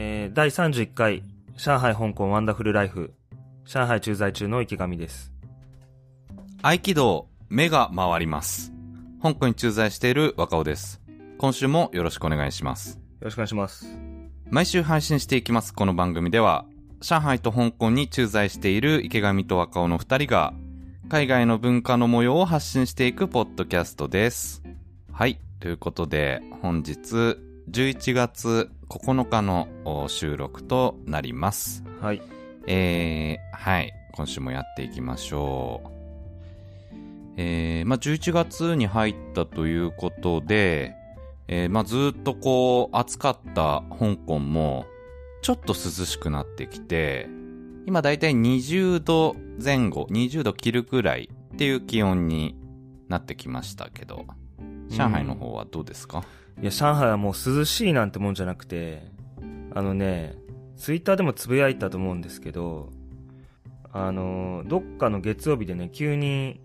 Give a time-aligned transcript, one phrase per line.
[0.00, 1.24] えー、第31回、
[1.56, 3.14] 上海香港ワンダフルライフ、
[3.64, 5.32] 上海駐在中の池上です。
[6.62, 8.72] 合気道、目が回ります。
[9.20, 11.02] 香港に駐在している若尾です。
[11.38, 12.94] 今週もよろしくお願いします。
[12.94, 13.88] よろしくお願いします。
[14.48, 16.64] 毎週配信していきますこの番組では、
[17.00, 20.54] 上海と香港に駐在している池上と若尾の二人が、
[21.08, 24.62] 海外の文化の模様を発信していくポッドキャストです。
[25.10, 25.40] はい。
[25.58, 27.36] ということで、本日、
[27.72, 31.84] 11月9日のお収録となります。
[32.00, 32.22] はい。
[32.66, 33.92] えー、はい。
[34.12, 35.88] 今週もやっていきましょう。
[37.36, 40.96] えー、まあ、11月に入ったということで、
[41.48, 44.86] えー、まあ、ずっとこう、暑かった香港も、
[45.42, 47.28] ちょっと涼しくなってきて、
[47.86, 52.56] 今だいたい20度前後、20度切るくらいっていう気温に
[53.08, 54.26] なってきましたけど、
[54.88, 56.24] 上海の方はどうですか、
[56.60, 59.02] いや、上海はもう涼しいなんてもんじゃなくて、
[59.74, 60.34] あのね、
[60.76, 62.90] ツイッターでもつぶやいたと思うんですけど、
[63.92, 66.60] あの、どっかの月曜日でね、急に、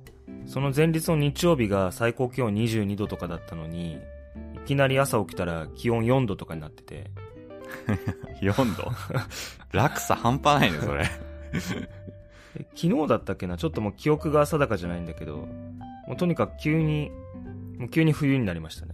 [0.45, 3.99] その前日の日曜日が最高気温22度とかだったのに、
[4.55, 7.11] いきなり朝起きたら気温4度とかになってて、
[8.41, 8.91] ?4 度
[9.71, 11.05] 落差半端ないね、それ。
[12.55, 13.57] え昨日だったっけな？
[13.57, 15.37] ちょっともう記憶が定かじゃないんだけど、
[16.07, 17.11] もうとにかく急に、
[17.77, 18.93] もう急に冬になりましたね。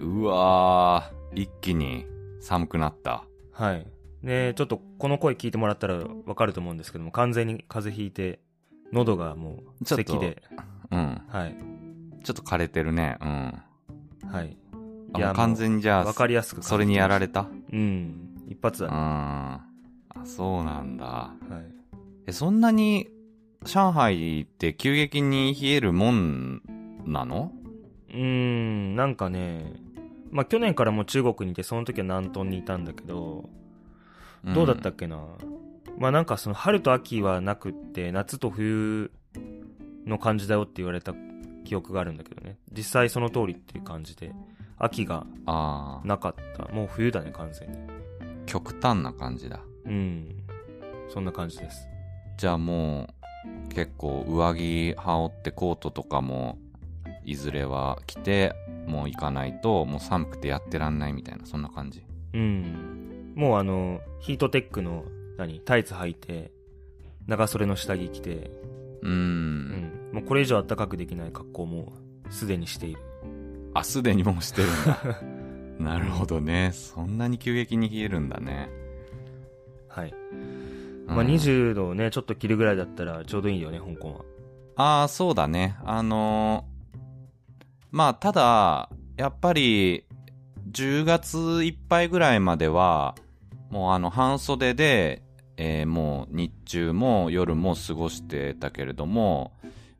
[0.00, 2.06] うわー、一気に
[2.40, 3.24] 寒くなった。
[3.52, 3.86] はい。
[4.22, 8.40] で、ちょっとこの声聞いてもらったらわかると思うんですけども、完全に風邪ひいて、
[8.92, 10.42] 喉がもう咳で、
[10.90, 11.20] うん。
[11.28, 11.56] はい。
[12.24, 13.16] ちょっと枯れてるね。
[13.20, 13.28] うん。
[14.30, 14.56] はい。
[15.12, 17.48] あもう完全にじゃあ、わかりやすくそれにやられた？
[17.72, 18.30] うん。
[18.48, 18.90] 一発うん。
[18.90, 19.00] だね。
[19.00, 19.60] あ、
[20.24, 21.04] そうなんだ。
[21.04, 21.34] はい。
[22.26, 23.08] え、そんなに、
[23.64, 26.62] 上海って急激に冷えるもん
[27.04, 27.52] なの？
[28.08, 29.74] うーん、なんかね、
[30.30, 33.48] まあ、去年からもう中国にいて、その時は南東にいたんだけど、
[34.44, 35.18] どうだったっけな、
[35.98, 39.10] まあなんかその春と秋はなくって、夏と冬
[40.06, 41.14] の感じだよって言われた
[41.64, 42.56] 記憶があるんだけどね。
[42.72, 44.32] 実際その通りっていう感じで、
[44.78, 45.26] 秋が
[46.04, 46.72] なかった。
[46.72, 47.78] もう冬だね、完全に。
[48.46, 49.60] 極端な感じだ。
[49.84, 50.44] うん。
[51.08, 51.86] そんな感じです。
[52.38, 53.08] じゃあも
[53.68, 56.58] う、結構上着羽織ってコートとかも、
[57.30, 58.54] いずれは着て、
[58.86, 62.04] もう行かないと、もう寒くてやってらんないみたいな、そんな感じ。
[62.34, 63.32] うん。
[63.36, 65.04] もうあの、ヒートテックの、
[65.38, 66.50] 何、タイツ履いて、
[67.28, 68.50] 長袖の下着着て、
[69.02, 69.08] うー。
[69.08, 70.10] うんん。
[70.12, 71.92] もうこれ以上暖かくできない格好も、
[72.30, 73.00] すでにしている。
[73.74, 75.22] あ、すでにもうしてるんだ。
[75.78, 76.72] なるほどね。
[76.72, 78.68] そんなに急激に冷えるんだね。
[79.86, 80.14] はい。
[80.32, 84.20] うんまあ、20度をね、ちょっと切るぐらいだったらちょうどいいよね、香港は。
[84.76, 85.76] ああ、そうだね。
[85.84, 86.79] あのー
[87.90, 90.04] まあ、ただ、やっぱり、
[90.70, 93.14] 10月いっぱいぐらいまでは、
[93.70, 95.22] もうあの、半袖で、
[95.56, 99.52] えーもう日中も夜も過ごしてたけれども、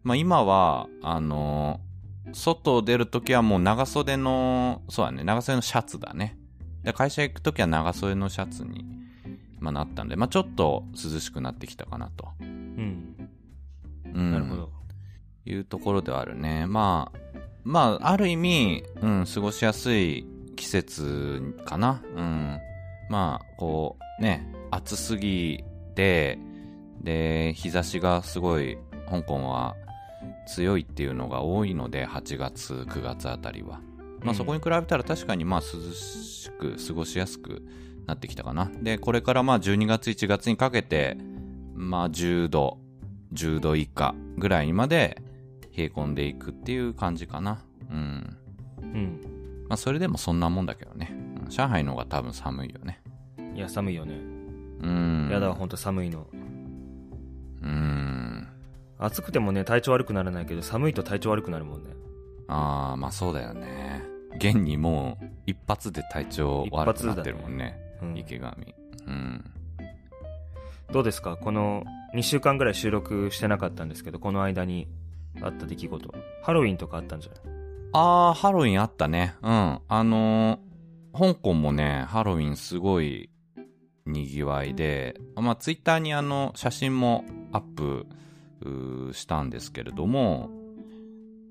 [0.02, 1.90] まあ今は、あのー
[2.32, 6.38] 外出るときはもう長袖の、そうだね、長袖のシャツだね。
[6.84, 8.84] で、会社行くときは長袖のシャツに、
[9.58, 12.28] まあ、なったんで、まあちょっと涼しくなってきたかなと。
[12.40, 13.16] うん。
[14.14, 14.30] うん。
[14.32, 14.70] なるほど。
[15.44, 16.66] いうところではあるね。
[16.66, 17.18] まあ、
[17.64, 20.26] まあ、ある意味、うん、過ごしやすい
[20.56, 22.02] 季節かな。
[22.16, 22.58] うん。
[23.08, 26.38] まあ、こう、ね、暑すぎて、
[27.02, 28.78] で、日差しがすごい、
[29.08, 29.74] 香港は
[30.46, 33.80] 強いっていうのが多いので、8月、9月あたりは。
[34.22, 37.62] まあ、そこに比べたら確かにまあ、涼しく、過ごしやすく
[38.06, 38.70] なってきたかな。
[38.82, 41.16] で、これからまあ、12月、1月にかけて、
[41.74, 42.78] まあ、10度、
[43.32, 45.22] 10度以下ぐらいにまで
[45.76, 47.64] 冷え込んでいくっていう感じかな。
[47.90, 48.36] うん。
[48.82, 49.20] うん。
[49.68, 51.08] まあ、それでもそんなもんだけどね。
[51.12, 53.02] うん上海の方が多分寒いよね。
[53.56, 54.14] いや、寒いよね。
[54.14, 55.28] うん。
[55.32, 56.28] やだわ、ほんと寒いの。
[57.62, 58.46] うん。
[58.98, 61.90] 暑くてもね、体調悪くならないけど、寒いと体調悪くなるもんね。
[62.46, 64.04] ああ、まあそうだよね。
[64.36, 67.76] 現にもう、一発で体調悪くなってるもんね。
[68.00, 68.16] うん。
[68.16, 68.46] 池上。
[69.08, 69.44] うん。
[70.92, 71.36] どうですか？
[71.36, 71.84] この
[72.14, 74.86] 2週間ぐらい収録してなかったんですけど、この間に
[75.42, 76.14] あった出来事。
[76.42, 77.40] ハロウィンとかあったんじゃない？
[77.92, 79.34] ああ、ハロウィンあったね。
[79.42, 79.80] うん。
[79.88, 80.70] あのー
[81.12, 83.30] 香港もね、ハロウィンすごい
[84.06, 88.06] 賑わいで、まあ、ツイッターにあの、写真もアップ
[89.12, 90.50] したんですけれども、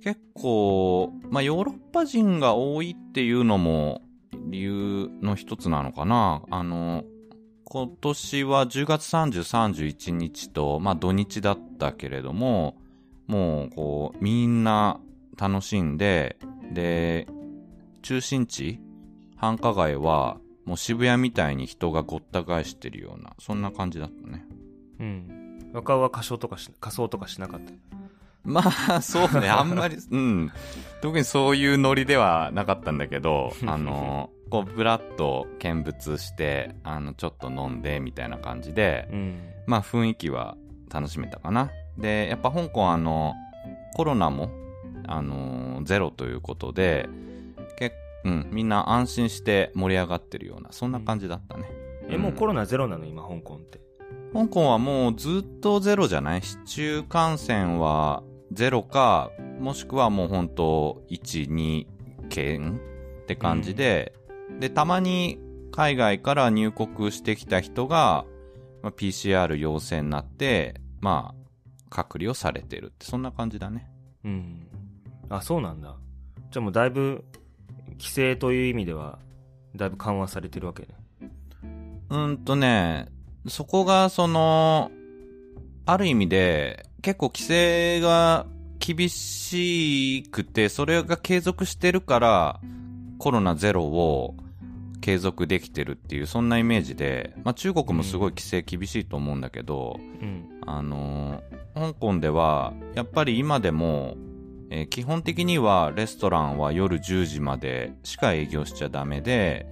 [0.01, 4.01] 結構、まあ、ヨーロッパ人が多いっていうのも
[4.47, 6.41] 理由の一つなのかな。
[6.49, 7.03] あの、
[7.65, 9.39] 今年は10月30、
[9.73, 12.77] 31日と、まあ、土日だったけれども、
[13.29, 14.99] もう、こう、みんな
[15.37, 16.37] 楽しんで、
[16.73, 17.27] で、
[18.01, 18.79] 中心地、
[19.37, 24.45] 繁華街は、もう渋谷みたいに人がごった返してるような、そんな感じだったね。
[24.99, 25.71] うん。
[25.73, 27.71] 若尾は仮装とかし、仮装とかしなかった。
[28.43, 30.51] まあ、そうね、あんまり、うん。
[31.03, 39.39] 特にそういうノリではなかったんだけど、 あの、こう、ぶらっと見物して、あの、ちょっと飲んで、みたいな感じで、うん。
[39.67, 40.57] まあ、雰囲気は
[40.91, 41.69] 楽しめたかな。
[41.97, 43.33] で、やっぱ香港あの、
[43.95, 44.49] コロナも、
[45.07, 47.09] あの、ゼロということで、
[47.77, 47.93] け
[48.25, 51.69] うん、みんな安心して盛り上がってるような、そんな感じだったね。
[52.09, 53.79] え、もうコロロナゼロなの今、香港って。
[54.33, 56.41] 香港はもうずっとゼロじゃない？
[56.41, 61.87] 市中感染はゼロか、もしくはもう本当1、2
[62.29, 62.79] 件
[63.23, 64.13] って感じで、
[64.59, 65.39] で、たまに
[65.71, 68.25] 海外から入国してきた人が、
[68.81, 71.38] まあ、PCR 陽性になって、まあ、
[71.89, 73.89] 隔離をされてるって、そんな感じだね。
[74.23, 74.67] うん。
[75.29, 75.95] あ、そうなんだ。
[76.51, 77.23] じゃあもうだいぶ、
[77.99, 79.19] 規制という意味では、
[79.75, 80.89] だいぶ緩和されてるわけね。
[82.09, 83.07] うんとね、
[83.47, 84.91] そこがその、
[85.85, 88.45] ある意味で結構規制が
[88.79, 92.59] 厳しくて、それが継続してるから、
[93.19, 94.35] コロナゼロを
[95.01, 100.61] 継続できてるっていう、そんなイメージで、まあ中国もすごい規制厳しいと思うんだけど、うん。
[100.65, 101.43] あの、
[101.79, 104.17] 香港では、やっぱり今でも、
[104.69, 109.65] えー基本的にはレストランは夜10時までしか営業しちゃダメで、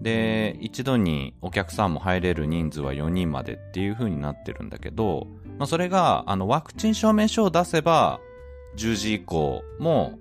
[0.00, 5.28] で、一度にお客さんも入れる人数は4人までっていう風になってるんだけど、
[5.58, 8.18] まあそれが、あの、ワクチン証明書を出せば、
[8.76, 10.18] 10時以降も、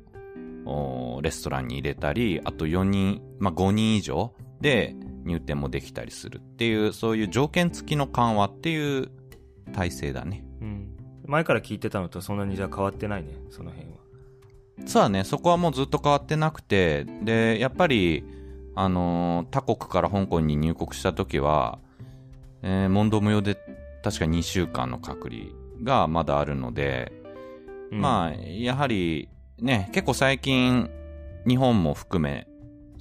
[1.23, 9.09] レストランに入れたり、あと4人、まあ5人以上で入店もできたりするっていう、そういう条件付きの緩和っていう
[9.73, 10.45] 体制だね。
[10.61, 10.90] うん。
[11.25, 13.97] 前から聞いてたのとそんなにじゃあ変わってないね、その辺は。
[14.85, 18.23] そうだね、そこはもうずっと変わってなくて、で、やっぱり、
[18.75, 21.79] あのー他国から香港に入国した時は、
[22.61, 23.55] えー問答無用で
[24.03, 25.45] 確か2週間の隔離
[25.83, 27.11] がまだあるので、
[27.91, 29.29] うんまあ、やはり、
[29.59, 30.89] ね、結構最近、
[31.47, 32.47] 日本も含め、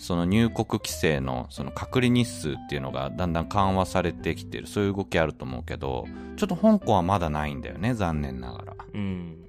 [0.00, 6.06] その入国規制のその隔離日数っていうのがだんだん緩和されてきてる、そういう動きあると思うけど、
[6.36, 8.74] ちょっと香港はまだないんだよね、残念ながら。
[8.94, 9.44] うん。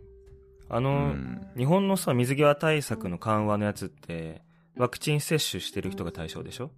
[0.70, 1.48] あうの、ん。
[1.58, 4.42] 日本のさ、水際対策の緩和のやつって、
[4.78, 6.72] ワクチン接種してる人が対象でしょ？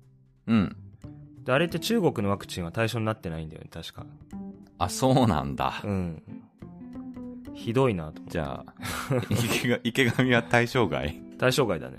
[0.47, 0.75] うん。
[1.43, 4.05] で、あれって中国のワクチンは対象になってないんだよね、確か。
[4.77, 5.81] あ、そうなんだ。
[5.83, 6.23] うん。
[7.53, 8.31] ひどいなと思って。
[8.31, 8.73] じゃあ、
[9.83, 11.19] 池上 は対象外？
[11.37, 11.97] 対象外だね。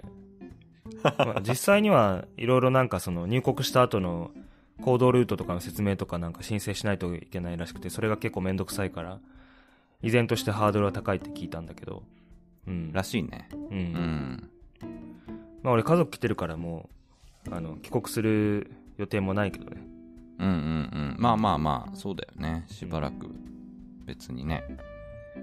[1.05, 4.31] まあ実際にはいろいろなんかその入国した後の
[4.83, 9.21] 行動ルートとかの説明とかなんか申請しないといけないらしくて、それが結構めんどくさいから、
[10.03, 12.03] 依然としてハードルは高いって聞いたんだけど。
[12.67, 12.93] うん。
[12.93, 13.49] らしいね。
[13.53, 13.56] う。
[13.56, 14.51] うんん。
[15.62, 16.91] まあ俺家族来てるからも
[17.49, 19.83] う、あの、帰国する予定もないけどね。
[20.39, 20.59] うんうんう
[21.15, 21.17] ん。
[21.19, 22.65] まあまあまあ、そうだよね。
[22.69, 23.29] しばらく、
[24.05, 24.65] 別にね、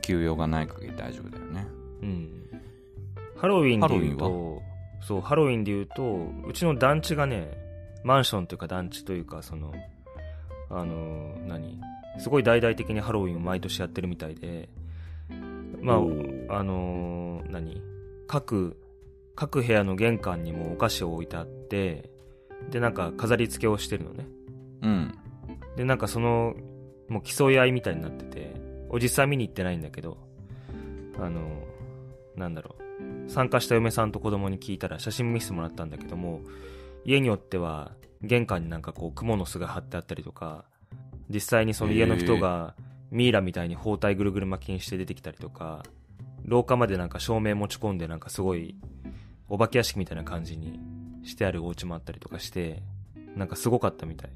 [0.02, 1.66] 休養がない限り大丈夫だよね。
[2.02, 2.32] うん。
[3.38, 4.62] ハロウィンで言うと、
[5.02, 7.58] そう、ハロウィンで言うと、うちの団地がね、
[8.04, 9.74] マンションというか団地というか、その、
[10.70, 11.80] あのー何
[12.20, 14.70] すごい大々的にハロウィンを毎年やってるみたいで、
[15.82, 17.82] まあ、あのー何
[18.28, 18.78] 各、
[19.36, 22.10] 各部屋の玄関にもお菓子を置いてあって、
[22.70, 24.28] で、なんか飾り付けをしてるのね。
[24.82, 25.18] うん。
[25.76, 26.56] で、なんかその、
[27.10, 28.54] もう競い合いみたいになってて、
[28.90, 30.18] お実際見に行ってないんだけど、
[31.20, 31.42] あの、
[32.36, 32.81] なんだろう、
[33.28, 36.42] 参加した嫁さんと子供に聞いたら写真見せてもらったんだけども、
[37.06, 40.66] 家によっては玄関になんかこう、蜘蛛の巣が張ってあったりとか、
[41.30, 42.76] 実際にその家の人が
[43.10, 45.84] ミイラみたいに包帯ぐるぐる巻きにして出てきたりとか、
[46.44, 48.76] 廊下までなんか照明持ち込んでなんかすごい、
[49.48, 50.80] お化け屋敷みたいな感じに
[51.24, 52.84] してあるお家もあったりとかして、
[53.36, 54.32] なんかすごかったみたい。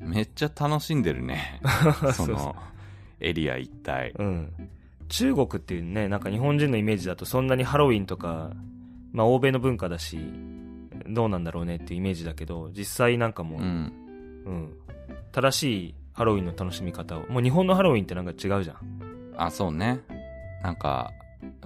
[0.00, 1.60] めっちゃ楽しんでるね。
[2.14, 2.56] その、
[3.20, 4.10] エリア一帯。
[4.12, 4.70] うん。
[5.08, 8.52] 中国っていうね、なんか日本人のイメージだとそんなにハロウィンとか、
[9.12, 10.18] まあ欧米の文化だし、
[11.08, 14.72] どうなんだろうねっていうイメージだけど、実際なんかもう、ううん、ん。
[15.32, 18.76] 正しいハロウィンの楽しみ方を、もう日本のハロウィンってなんか違うじゃん。
[19.36, 20.00] あ、そうね。
[20.62, 21.12] なんか、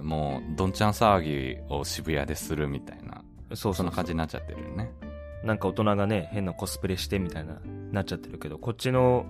[0.01, 4.91] もう、どんちゃん騒ぎを渋谷でするみたいな、そうそうそんな感じになっちゃってるよね。
[5.43, 7.59] なんか大人がね、変なコスプレしてみたいな、
[7.91, 9.25] なっちゃってるけど、こっちの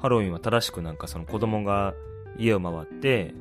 [0.00, 1.94] ハロウィンは正しくなんかその子供が
[2.36, 3.34] 家を回って、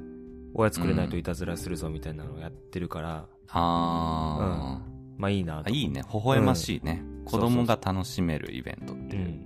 [0.58, 4.82] おやつくれないといたずらするぞみたいなのをやってるから、あ
[5.18, 5.64] まあいいな。
[5.68, 6.04] いいね。
[6.12, 6.94] 微笑ましいね。
[6.94, 9.46] ん子供が楽しめるイベントっていう。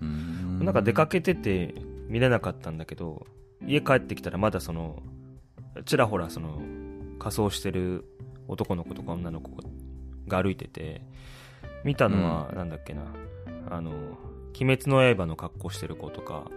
[0.00, 0.64] うん。
[0.64, 1.74] なんか出かけてて
[2.08, 3.24] 見れなかったんだけど、
[3.64, 5.00] 家帰ってきたらまだその、
[5.84, 6.60] ちらほらその、
[7.20, 8.04] 仮装してる
[8.48, 9.50] 男の子とか女の子
[10.26, 11.02] が歩いてて、
[11.84, 13.02] 見たのは、なんだっけな。
[13.70, 13.90] あの、
[14.60, 16.50] 鬼滅の刃の格好してる子とか、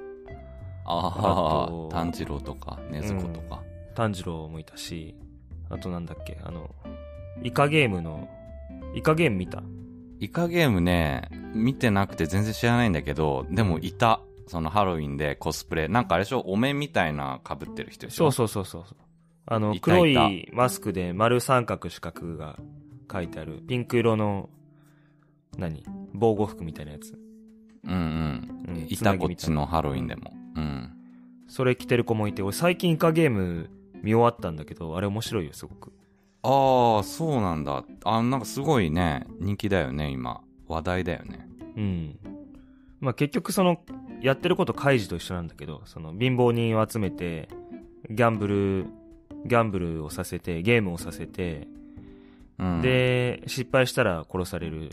[0.89, 3.62] ああ炭治郎とか、禰豆子とか。
[3.96, 5.15] 炭治郎もいたし、
[5.69, 6.74] あとなんだっけ、あの、
[7.43, 8.27] イカゲームの、
[8.96, 9.62] イカゲーム見た？
[10.19, 14.22] イカゲームね、見てなくて全然知らないんだけど、でもいた。
[14.48, 15.88] そのハロウィンでコスプレ。
[15.88, 16.39] なんかあれでしょ？
[16.39, 18.31] お面みたいな被ってる人でしょ？
[18.31, 18.98] そうそうそうそう。
[19.46, 22.58] あの、いた黒いたいマスクで丸三角四角が
[23.12, 24.50] 書いてある、ピンク色の、
[25.55, 25.86] 何？
[26.13, 27.13] 防護服みたいなやつ。
[27.84, 28.65] うんうん。
[28.69, 30.34] うんいたこっちのハロウィンでも。
[30.60, 30.92] うん。
[31.48, 33.70] それ着てる子もいて、俺最近イカゲーム
[34.04, 35.92] 見終わったんだけど、あれ面白いよ、すごく。
[36.44, 37.84] ああ、そうなんだ。
[38.04, 40.42] あ、なんかすごいね、人気だよね、今。
[40.68, 41.48] 話題だよね。
[41.75, 42.20] うん。
[43.00, 43.82] まあ結局その、
[44.22, 47.50] やってることカイジと一緒なんだけど、その貧乏人を集めて、
[48.10, 48.86] ギャンブル、
[49.46, 51.68] ギャンブルをさせて、ゲームをさせて、
[52.58, 54.92] うん。、で、失敗したら殺される。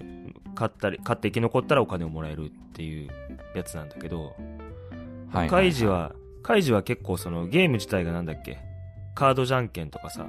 [0.55, 3.11] 勝ったり、勝って生き残ったらお金をもらえるっていう
[3.55, 4.35] やつなんだけど、
[5.37, 5.49] はい。
[5.49, 8.59] カイジは、カイジは結構そのゲーム自体がなんだっけ？
[9.15, 10.27] カードじゃんけんとかさ、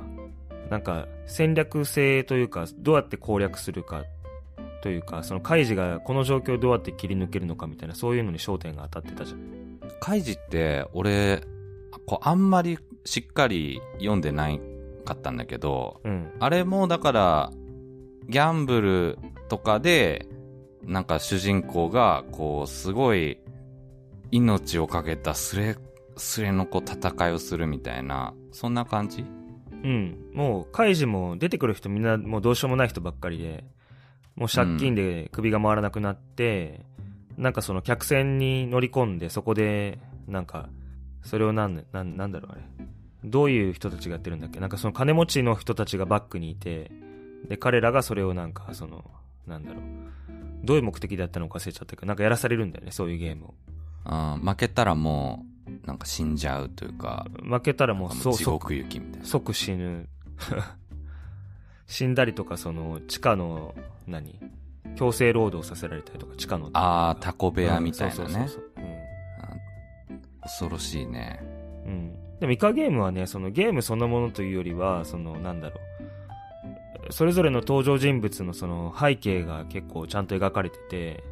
[0.70, 4.04] なんか戦略性というか、どうやって攻略するか
[4.82, 9.80] というか、そのカイジがこの状況をどうやって切り抜けるのかみたいな、そういうのに焦点が当たってたじゃん。
[10.00, 11.42] カイジって、俺、
[12.06, 14.62] こう、あんまりしっかり読んでない
[15.06, 16.32] かったんだけど、うん。
[16.40, 17.52] あれもだから、
[18.30, 20.28] ギャンブルとかで、
[20.84, 23.40] なんか主人公が、こう、すごい、
[24.32, 25.76] 命をかけたスレ、
[26.18, 29.26] スレのこう戦いをするみたいな、そんな感じ？
[29.72, 30.32] うん。
[30.34, 33.64] もう、カイジも出てくる人みんなもうどうしようもない人ばっかりで、
[34.36, 36.86] もう借金で首が回らなくなって、
[37.38, 40.70] なんかその客船に乗り込んで、そこで、なんか、
[41.24, 42.62] それをなん、なん、なんだろうあれ。
[43.24, 44.60] どういう人たちがやってるんだっけ？
[44.60, 46.92] なんかその金持ちの人たちがバックにいて、
[47.48, 49.06] で、彼らがそれをなんか、その、
[49.46, 49.84] なんだろう。
[50.64, 53.54] どういう目的だったのか忘れちゃったけど、なんかやらされるんだよね、そういうゲームを。
[54.10, 59.28] うん、負けたらもう、なんか死んじゃうというか、負けたらもう、そ地獄行きみたいな。
[59.28, 60.08] 即死ぬ。
[61.88, 63.76] 死んだりとか、その、地下の、
[64.08, 64.40] 何？
[64.96, 66.70] 強制労働させられたりとか、地下の。
[66.74, 68.22] ああ、タコ部屋みたいなね。
[68.24, 68.68] うんそうそうそう
[70.48, 71.40] 恐ろしいね。
[71.86, 71.92] うん。
[71.92, 72.40] うん。
[72.40, 77.14] でも、イカゲームはね、そのゲームそのものというよりは、その、なんだろう。
[77.14, 81.24] それぞれの登場人物のその背景が結構ちゃんと描かれてて、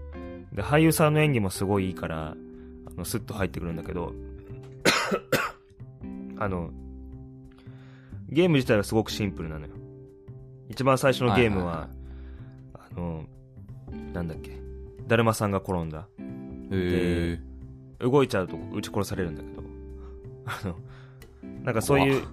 [0.53, 2.35] で、俳優さんの演技もすごいいいから、
[3.03, 4.13] スッと入ってくるんだけど、
[6.37, 6.71] あの、
[8.29, 9.73] ゲーム自体はすごくシンプルなのよ。
[10.69, 11.89] 一番最初のゲームは、はいはい
[12.97, 13.25] あの、
[14.13, 14.51] なんだっけ、
[15.07, 16.07] だるまさんが転んだ。
[16.71, 17.39] へえ。
[17.99, 19.63] 動いちゃうと撃ち殺されるんだけど、
[20.45, 20.75] あの、
[21.63, 22.23] なんかそういう、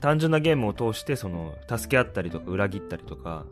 [0.00, 3.46] 単純なゲームを通して、その、助け合ったりとか、裏切ったりとか、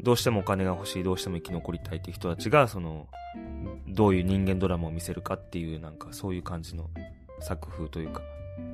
[0.00, 3.08] どうしてもお金が欲しい、どうしても生き残りたいっていう人たちが、その、
[3.88, 6.90] どういう人間ドラマを見せるかっていう、なんかそういう感じの
[7.40, 8.22] 作風というか、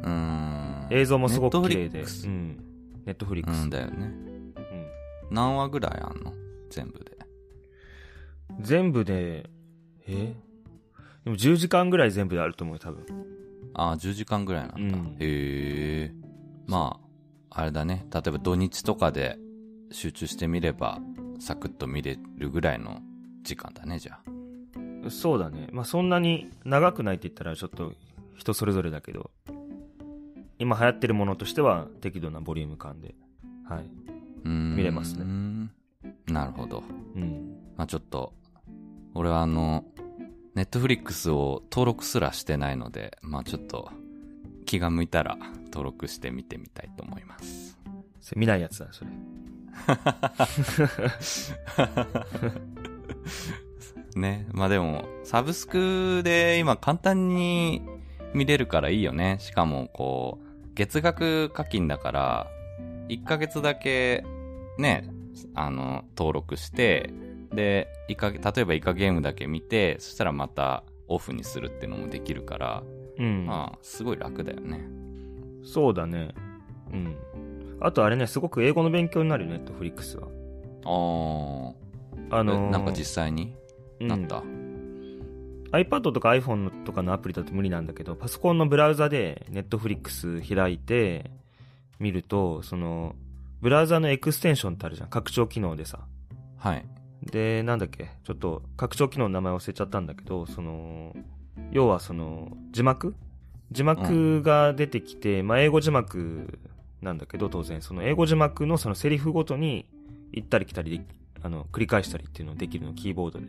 [0.02, 0.86] うーん。
[0.90, 2.04] 映像もすごく綺麗で。
[3.04, 3.62] ネットフリックス。
[3.62, 4.06] うんだよね。
[4.06, 4.54] うん
[5.30, 6.32] 何話ぐらいあんの？
[6.70, 7.18] 全部で。
[8.60, 9.50] 全部で、
[10.06, 10.34] え？
[11.24, 13.04] でも10時間ぐらい全部であると思うよ、多分。
[13.74, 14.98] ああ、10時間ぐらいなんだ。
[14.98, 16.12] うんへえ。
[16.66, 16.98] ま
[17.50, 18.06] あ、あれだね。
[18.12, 19.38] 例えば土日とかで
[19.90, 20.98] 集中してみれば、
[21.38, 23.00] サクッと見れるぐらいの
[23.42, 24.38] 時間だね、じゃあ。
[25.10, 25.68] そうだね。
[25.72, 27.92] まあそんなに長くないって言ったらちょっと
[28.36, 29.30] 人それぞれだけど、
[30.58, 33.14] 今流行ってるものとしては適度なボリューム感で、
[33.68, 33.84] はい。
[34.44, 35.70] 見れますね
[36.26, 36.82] なるほど。
[37.14, 37.56] うん。
[37.76, 38.32] まあちょっと、
[39.14, 39.84] 俺はあの、
[40.54, 43.90] ネットフリックスを登録すらしてないので、まあちょっと、
[44.64, 47.78] 気が向いたら登録して見てみたいと思います。
[48.20, 49.10] それ見ないやつだ、それ。
[54.16, 54.46] ね。
[54.52, 57.82] まあでも、サブスクで今簡単に
[58.34, 59.36] 見れるからいいよね。
[59.40, 62.46] しかも、こう、月額課金だから、
[63.08, 64.24] 1ヶ月だけ、
[64.78, 65.08] ね、
[65.54, 67.10] あの、登録して、
[67.52, 72.82] で、イカ、例えばイカゲームだけ見て、そしたらまたオフにするっていうのもできるから、
[73.18, 73.46] うん。
[73.46, 74.80] まあ、すごい楽だよね。
[75.64, 76.34] そうだね。
[76.92, 77.16] うん。
[77.80, 80.28] あとあれね、すごく英語の勉強になるよ、ネットフリックスは。
[80.84, 83.54] ああ、あのーなんか実際に？
[84.00, 84.42] なった。
[85.70, 91.30] iPad とか iPhone とかのアプリだと無理なんだけど、パソコンのブラウザで Netflix 開いて
[91.98, 93.14] 見ると、その、
[93.60, 95.08] ブラウザのエクステンションってあるじゃん。
[95.08, 96.06] 拡張機能でさ。
[96.56, 96.86] はい。
[97.22, 101.14] で、なんだっけ、ちょっと拡張機能の名前忘れちゃったんだけど、その、
[101.72, 103.14] 要はその、字幕？
[103.70, 106.58] 字幕が出てきて、まあ英語字幕
[107.02, 109.84] なんだけど、当然、その英語字幕のそのセリフごとに
[110.32, 111.04] 行ったり来たりで
[111.42, 113.46] あの、繰り返したりっていうのできるの、キーボードで。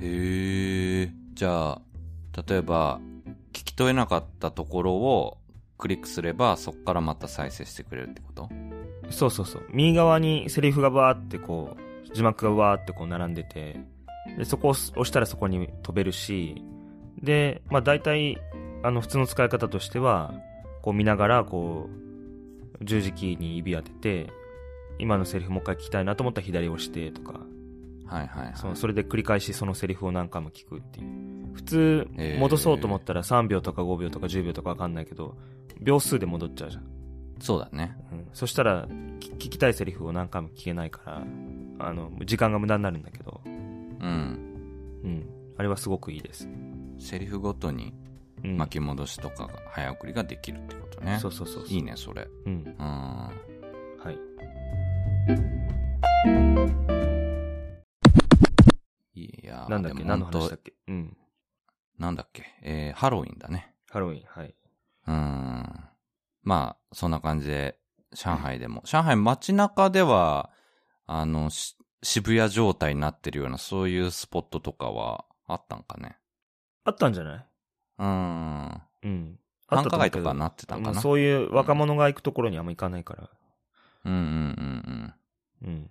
[0.00, 1.12] へえ。
[1.34, 1.82] じゃあ、
[2.48, 3.00] 例えば、
[3.52, 5.38] 聞き取れなかったところを
[5.78, 8.48] クリックすれば、そこからまた再生してくれるってこと？
[9.10, 9.66] そうそうそう。
[9.70, 13.80] 右側にセリフがバーってこう、字幕がバーってこう並んでて、
[14.38, 16.62] で、そこを押したらそこに飛べるし、
[17.22, 18.38] で、まあ大体、
[18.82, 20.34] あの、普通の使い方としては、
[20.82, 21.88] こう見ながら、こ
[22.80, 24.32] う、十字キーに指当てて、
[24.98, 27.40] 今のセリフもう一回聞きたいなと思ったら左押してとか、
[28.06, 28.52] はいはい、はい。
[28.56, 31.54] そのそれで繰り返しそのセリフを何回も聞くっていう。
[31.54, 32.08] 普通
[32.38, 35.36] 戻そうと思ったら3秒とか5秒とか10秒とかわかんないけど、
[35.80, 36.84] 秒数で戻っちゃうじゃん。
[37.40, 37.96] そうだね。
[38.12, 38.88] うん、そしたら、
[39.20, 41.22] き聞きたいセリフを何回も聞けないから、
[41.78, 43.52] あの、時間が無駄になるんだけど、うん。
[45.04, 45.26] うん。
[45.56, 46.48] あれはすごくいいです。
[46.98, 47.92] セリフごとに
[48.44, 48.56] うん。
[48.56, 51.18] 巻き戻しとかが早送りができるってことね。
[51.20, 51.76] そうそうそうそう。
[51.76, 52.28] いいね、それ。
[52.46, 52.52] うん。
[52.52, 52.84] うん。
[52.84, 53.32] は
[54.10, 55.63] い。
[59.54, 60.04] やーなんだっけ？
[60.04, 60.74] 何の話だっけ？
[60.88, 61.16] うん。
[61.98, 62.44] なんだっけ？
[62.62, 63.74] えー、ハロウィンだね。
[63.90, 64.54] ハロウィン、はい。
[65.06, 65.84] うーん。
[66.42, 67.78] まあ、そんな感じで、
[68.12, 68.82] 上海でも。
[68.84, 70.50] 上海街中では、
[71.06, 76.18] あの、し渋谷状態になってるような、そういうスポットとかはあったんかね？
[76.84, 77.46] あったんじゃない？
[77.98, 78.82] うーん。
[79.04, 79.38] うん。
[79.68, 81.00] あった繁華街とかなってたんかな？
[81.00, 83.30] そういう若者が行くところにあんま行かないから。
[84.04, 85.14] うんうんうん
[85.62, 85.68] うん。
[85.68, 85.90] うん。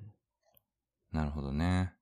[1.11, 1.93] なるほどね。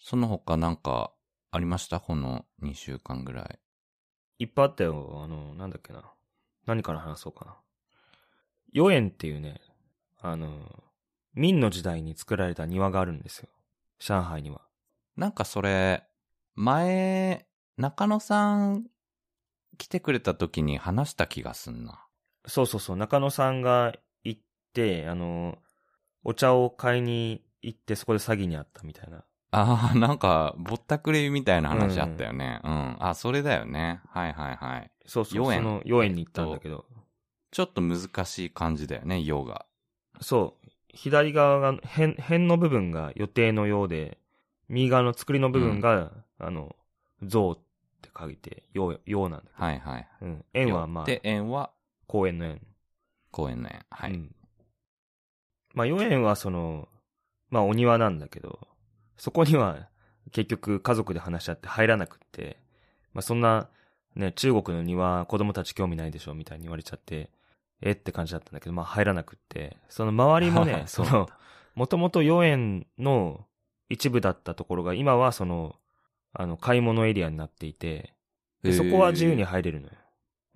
[0.00, 1.12] その他なんか
[1.50, 2.00] ありました？
[2.00, 3.58] この2週間ぐらい。
[4.38, 5.22] いっぱいあったよ。
[5.24, 6.04] あの、なんだっけな。
[6.66, 7.56] 何から話そうかな。
[8.72, 9.60] 四園っていうね、
[10.20, 10.84] あの、
[11.34, 13.48] 明の時代に作られた庭があるんですよ。
[13.98, 14.60] 上海には。
[15.16, 16.04] なんかそれ、
[16.54, 18.86] 前、中野さん
[19.78, 22.06] 来てくれた時に話した気がすんな。
[22.46, 24.40] そうそうそう、中野さんが行っ
[24.72, 25.58] て、あの、
[26.24, 29.24] お茶を買いに行ってそこで詐欺にあったみたいな。
[29.50, 32.60] ああ、なんか、ぼったくりみたいな話あったよね。
[32.64, 34.00] うん、あ、それだよね。
[34.08, 34.90] はいはいはい。
[35.06, 36.84] そうそう、その四園に行ったんだけど。
[37.50, 39.64] ちょっと難しい感じだよね、ヨガ。
[40.20, 44.18] そう、左側が、辺、辺の部分が予定のようで、
[44.68, 46.76] 右側の作りの部分が、あの、
[47.22, 47.58] 像っ
[48.02, 49.64] て書いて、よう、ようなんだけど。
[49.64, 50.08] はいはい。
[50.20, 50.44] うん。
[50.52, 51.70] 円はまあ、で、円は？
[52.06, 52.60] 公園の円。
[53.30, 53.86] 公園の円。
[53.90, 54.12] はい。
[54.12, 54.34] うん。
[55.72, 56.88] まあ、四園はその、
[57.48, 58.68] まあ、お庭なんだけど、
[59.18, 59.88] そこには
[60.32, 62.58] 結局家族で話し合って入らなくって、
[63.12, 63.68] まあ、そんな、
[64.14, 67.30] ね、中国の庭子供たち興味ないでしょみたいに言われちゃって、
[67.80, 71.28] えって感じだったんだけど、まあ、入らなくって、その周りもね、 その、
[71.74, 73.44] もともと四園の
[73.88, 75.76] 一部だったところが、今はその、
[76.32, 78.14] あの、買い物エリアになっていて、
[78.62, 79.94] でそこは自由に入れるのよ。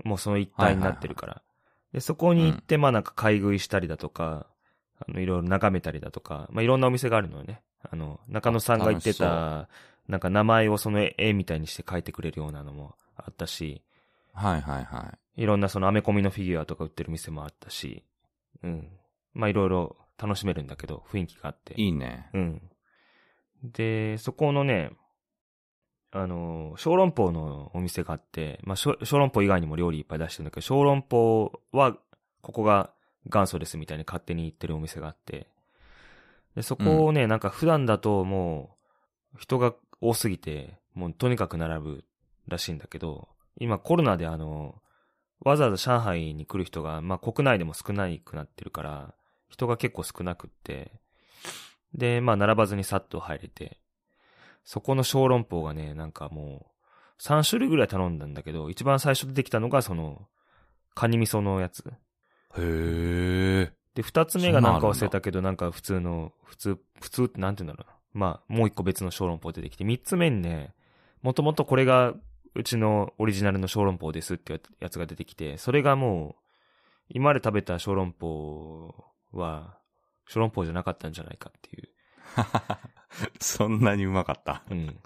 [0.04, 1.42] もうその一体になってるから。
[1.92, 4.46] で、そこに行って、まあなんか買い食いしたりだとか、
[4.98, 7.62] あの、いろいろ眺めたりだとか、まあいろんなお店があるのよね。
[7.90, 9.68] あの、中野さんが言って楽た、
[10.08, 13.82] なんか名前をその絵絵みたいにして書いてくれるようなのもあったし、
[14.32, 15.42] はいはいはい。
[15.42, 18.04] いろんなそのアメコミのフィギュアとか売ってる店もあったし、
[18.62, 18.88] うん。
[19.34, 21.74] まあいろいろ楽しめるんだけど、雰囲気があって。
[21.80, 22.28] いいね。
[22.32, 22.62] うん。
[23.62, 24.90] で、そこのね、
[26.10, 31.96] あの、小籠包のお店があって、まあ、小小籠包以外にも料理いっぱい出してるんだけど、小籠包は、
[32.42, 32.92] ここが
[33.26, 35.46] 元祖ですみたいに勝手に言ってるお店があって、
[36.54, 38.76] で、そこをね、なんか普段だとも
[39.34, 42.04] う、人が多すぎて、もうとにかく並ぶ
[42.48, 44.74] らしいんだけど、今コロナであの、
[45.40, 49.14] わざわざ上海に来る人が、まあ、国内でも少なくなってるから、
[49.48, 50.92] 人が結構少なくって、
[51.94, 53.78] で、まあ、並ばずにさっと入れて、
[54.64, 60.28] そこの小籠包がね、なんかもう、3種類ぐらい頼んだんだけど、一番最初出てきたのが、その、
[60.94, 61.84] カニ味噌のやつ。
[61.88, 61.92] へ
[62.58, 63.72] え。
[63.94, 67.98] で、二つ目がなんか忘れたけど、なんか普通の、普通、普通ってなんて言うんだろうな。
[68.14, 70.74] まあ、もう一個別の小籠包出てきて、三つ目にね、
[71.22, 72.14] もともとこれが、
[72.54, 76.42] うちのオリジナルの小籠包ですってやつが出てきて、それがもう、
[77.08, 78.94] 今まで食べた小籠包
[79.32, 79.78] は、
[80.26, 81.88] 小籠包じゃなかったんじゃないかっていう。
[83.40, 84.62] そんなにうまかった。
[84.70, 84.98] うん。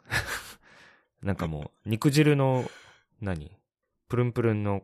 [1.23, 2.69] なんかもう、肉汁の、
[3.21, 3.57] 何？
[4.09, 4.83] プルンプルンの、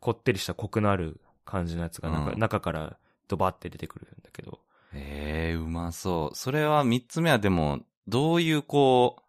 [0.00, 2.98] こってりしたコクのある感じのやつが、なんか、うん中から
[3.32, 4.60] ドバって出てくるんだけど。
[4.94, 6.36] ええうまそう。
[6.36, 9.22] それは三つ目はでも、どういうこう、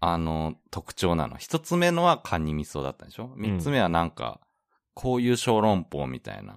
[0.00, 1.36] あの、特徴なの？
[1.36, 3.32] 一つ目のはカニ味噌だったでしょ？
[3.36, 4.40] 三つ目はなんか、
[4.94, 6.54] こういう小籠包みたいな。
[6.54, 6.56] い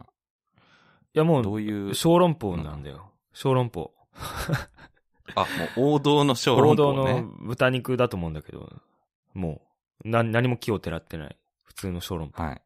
[1.14, 3.12] やもう、どういう、小籠包なんだよ。
[3.34, 3.94] 小籠包。
[5.36, 5.42] あ、
[5.78, 7.28] もう王道の小籠王道包ねの。
[7.42, 8.72] 豚肉だと思うんだけど、
[9.34, 9.62] も
[10.06, 11.38] う、な、何も気をてらってない。
[11.64, 12.44] 普通の小籠包。
[12.44, 12.62] はい。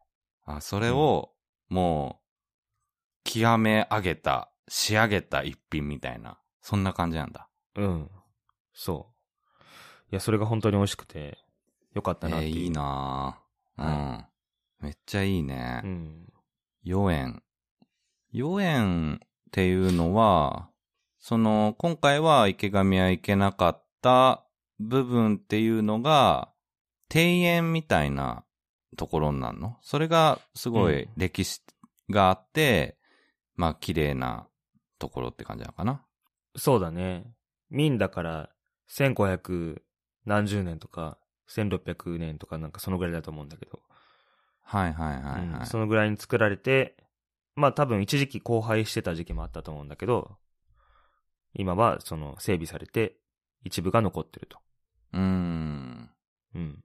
[0.46, 1.32] あ、それを、
[1.70, 2.27] もう、
[3.28, 6.40] 極め上げた、仕上げた一品みたいな。
[6.62, 7.50] そんな感じなんだ。
[7.76, 8.10] うん。
[8.74, 9.12] そ
[9.62, 9.64] う。
[10.12, 11.38] いや、それが本当に美味しくて、
[11.94, 12.56] よかったなっていう。
[12.56, 13.84] えーいいなぁ。
[13.84, 14.26] うん。
[14.80, 15.82] めっちゃいいね。
[15.84, 16.34] うん。
[16.86, 17.44] 4円。
[18.34, 20.70] 4円っていうのは、
[21.20, 24.46] その、今回は池上は行けなかった
[24.80, 26.54] 部分っていうのが、
[27.14, 28.44] 庭園みたいな
[28.96, 29.78] ところになるの？
[29.82, 31.62] それがすごいうん歴史
[32.10, 32.98] があって、
[33.58, 34.48] まあ綺麗な
[35.00, 36.02] ところって感じなのかな？
[36.56, 37.34] そうだね。
[37.70, 38.50] 明だから、
[38.90, 39.82] 1500
[40.26, 41.18] 何十年とか、
[41.50, 43.82] 1600年とかなんかそのぐらいだと思うんだけど。
[44.62, 45.42] はいはいはいはい。
[45.42, 46.96] うんそのぐらいに作られて、
[47.56, 50.38] まあ多分一時期荒廃してた時期もあったと思うんだけど、
[51.54, 53.18] 今はその整備されて
[53.64, 54.60] 一部が残ってると。
[55.14, 56.10] うーん。
[56.56, 56.84] うん。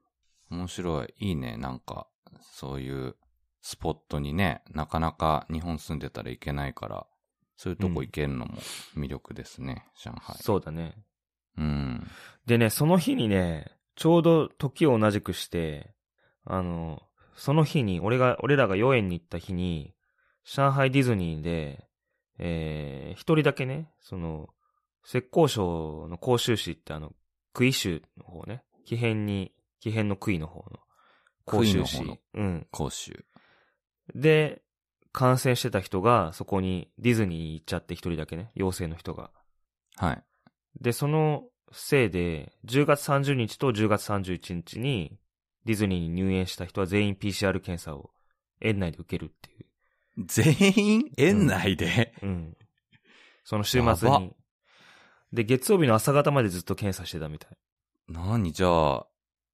[0.51, 1.15] 面白い。
[1.19, 1.57] いいね。
[1.57, 2.07] なんか、
[2.41, 3.17] そういう
[3.63, 7.07] スポットにね、なかなか日本住んでたら行けないから、
[7.57, 8.59] そういうとこ行けるのも
[8.97, 10.37] 魅力ですね、上海。
[10.41, 10.97] そうだね。
[11.57, 12.07] うん。
[12.45, 15.95] でね、その日にね、ちょうど時を同じくして、
[16.45, 17.03] あの、
[17.37, 19.95] その日に、俺が、俺らが4円に行った日に、
[20.45, 21.87] 上海ディズニーで、
[22.39, 24.49] えー、一人だけね、その、
[25.05, 27.13] 浙江省の甲州市ってあの、
[27.53, 30.81] 杭州の方ね、木偏に、木偏の杭の方の、
[31.45, 32.03] 甲州市。
[32.35, 32.67] うん。
[32.71, 33.25] 甲州。
[34.15, 34.63] で、
[35.13, 39.31] 感染してた人が、そこにディズニーに行っちゃって一人だけね、陽性の人が。
[39.97, 40.25] はい。
[40.81, 45.19] で、そのせいで、10月30日と10月31日に、
[45.65, 48.11] ディズニーに入園した人は全員 PCR 検査を
[48.61, 49.67] 園内で受けるっていう。
[50.27, 51.13] 全員？
[51.17, 52.57] 園内で、うん。
[53.45, 54.35] その週末に。
[55.33, 57.51] で、月曜日の朝方までずっと検査してたみたい。
[58.09, 58.53] 何？
[58.53, 59.07] じゃあ、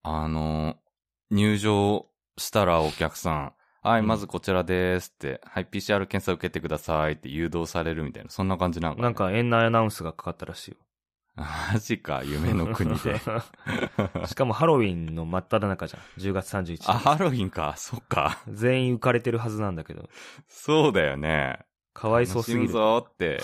[0.03, 0.77] あの、
[1.31, 2.07] 入場
[2.39, 3.53] したらお客さん、
[3.89, 10.77] はい、うんまずこちらですって、はい、PCR 検査受けてくださいって誘導されるみたいな、そんな感じなのか、ね、なんか園内アナウンスがかかったらしいよ。
[11.37, 13.21] マジか、夢の国で。
[14.27, 16.03] しかもハロウィンの真っ只中じゃん。
[16.21, 16.91] 10月31日。
[16.91, 18.41] あ、ハロウィンか、そっか。
[18.49, 20.09] 全員浮かれてるはずなんだけど。
[20.49, 21.61] そうだよね。
[21.95, 22.69] かわいそうすぎる。
[22.69, 23.41] ぞーって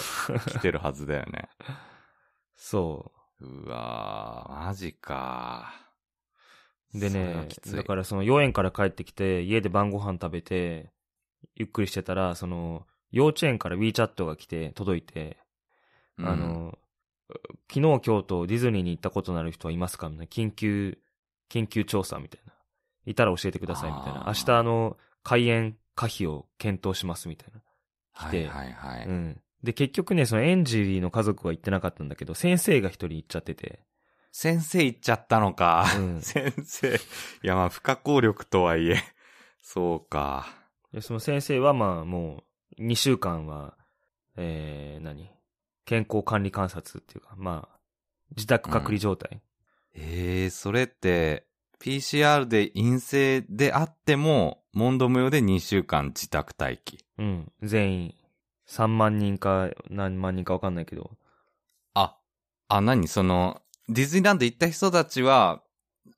[0.51, 1.49] 来てるはずだよね。
[2.57, 5.84] そうわー、マジか。
[6.95, 7.01] う。
[7.01, 10.91] でねだからその4園から帰ってきて、家で晩ご飯食べて、
[11.57, 15.39] ゆっくりしてたら、その、幼稚園から WeChat が来て、届いて、
[16.19, 16.79] うんあ、の、
[17.69, 20.31] 昨日今日とディズニーに行ったことのある人はいますかみたいな。
[20.31, 20.99] 緊急、
[21.51, 22.53] 緊急調査みたいな。
[23.07, 24.25] いたら教えてくださいみたいな。
[24.27, 27.61] 明日あの、開園可否を検討しますみたいな。
[28.29, 29.07] 来てはいはいはい。
[29.07, 29.41] うん。
[29.63, 33.81] で、結局ね、そのエンジェリーの家族は行ってなかったんだけど、先生が一人行っちゃってて。
[34.37, 35.87] 先生行っちゃったのか。
[35.97, 36.97] うん先生。
[36.97, 36.99] い
[37.45, 38.97] や、まあ、不可抗力とはいえ。
[39.63, 40.49] そうか。
[40.93, 42.43] で、その先生はまあも
[42.77, 43.77] う、2週間は、
[44.37, 45.31] えー、何？
[45.85, 47.79] 健康管理観察っていうか、まあ、
[48.37, 49.41] 自宅隔離状態。
[49.95, 51.47] ええそれって、
[51.81, 57.05] PCR で陰性であっても、モンド無用で2週間自宅待機。
[57.19, 57.53] うん。
[57.63, 58.15] 全員、
[58.69, 61.13] 3万人か何万人かわかんないけど。
[61.95, 62.19] あ、
[62.67, 63.07] あ、何？
[63.07, 65.63] その、ディズニーランド行った人たちは、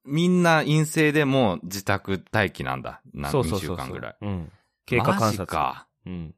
[0.05, 3.03] みんな陰性でも自宅待機なんだ。
[3.13, 3.77] な2そうそうそうそう。
[3.77, 4.17] 週間ぐらい。
[4.21, 4.53] うん。
[4.87, 5.47] 経過観マジ察。
[5.47, 5.87] か。
[6.07, 6.35] うん。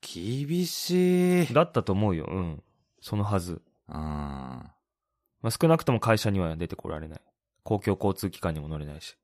[0.00, 1.54] 厳しい。
[1.54, 2.26] だったと思うよ。
[2.28, 2.62] うん。
[3.00, 3.62] そのはず。
[3.88, 3.94] うん。
[3.94, 4.68] ま
[5.44, 7.20] あ、少なくとも会社には出てこられない。
[7.62, 9.16] 公共交通機関にも乗れないし。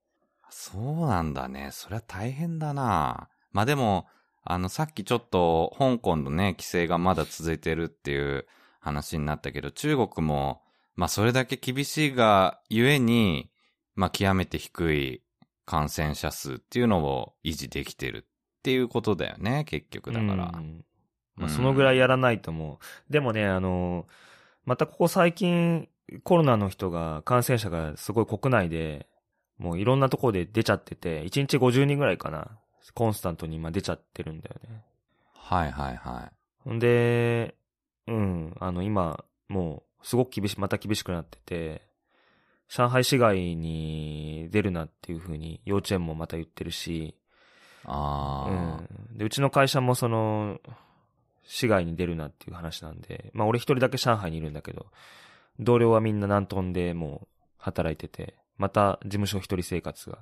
[0.51, 1.71] そうなんだね。
[1.73, 3.29] そりゃ大変だな。
[3.53, 4.07] まあでも、
[4.45, 8.47] あの、さっきちょっと、香港のね、規制がまだ続いてるっていう
[8.81, 10.63] 話になったけど、中国も、
[10.99, 13.53] まあそれだけ厳しいがゆえに、
[13.95, 15.23] まあ極めて低い
[15.65, 20.33] 感染者数っていうのを維持できてるっていうことだよね、結局だから。
[20.33, 20.39] うん
[21.37, 23.13] まあ、うんそのぐらいやらないともう。
[23.13, 24.09] でもね、あの、
[24.65, 25.89] またここ最近、
[26.25, 29.07] コロナの人が、感染者がすごい国内で、
[29.57, 32.59] もういろんなところで出ちゃってて、1日50人ぐらいかな。
[32.93, 34.83] コンスタントに今出ちゃってるんだよね。
[35.33, 36.33] はいはいはい。
[36.65, 37.55] ほんで、
[38.09, 41.83] うん、あの今、もう、すごく厳しい、また厳しくなってて、
[42.69, 47.15] 上海市外に出るなっていう風に幼稚園もまた言ってるし、
[47.85, 48.47] あ
[49.11, 49.19] うん。
[49.19, 50.61] で、うちの会社もその、
[51.45, 54.87] 市外に出るなっていう話なんで、まあ俺一人だけ上海にいるんだけど、
[55.59, 60.19] 同僚はみんな南東でもう働いてて、また事務所一人生活が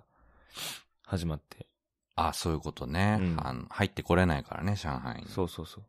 [1.04, 1.66] 始まって。
[2.14, 2.28] あ。
[2.28, 3.18] あ、そういうことね。
[3.20, 5.28] うん入ってこれないからね、上海に。
[5.28, 5.84] そうそうそう。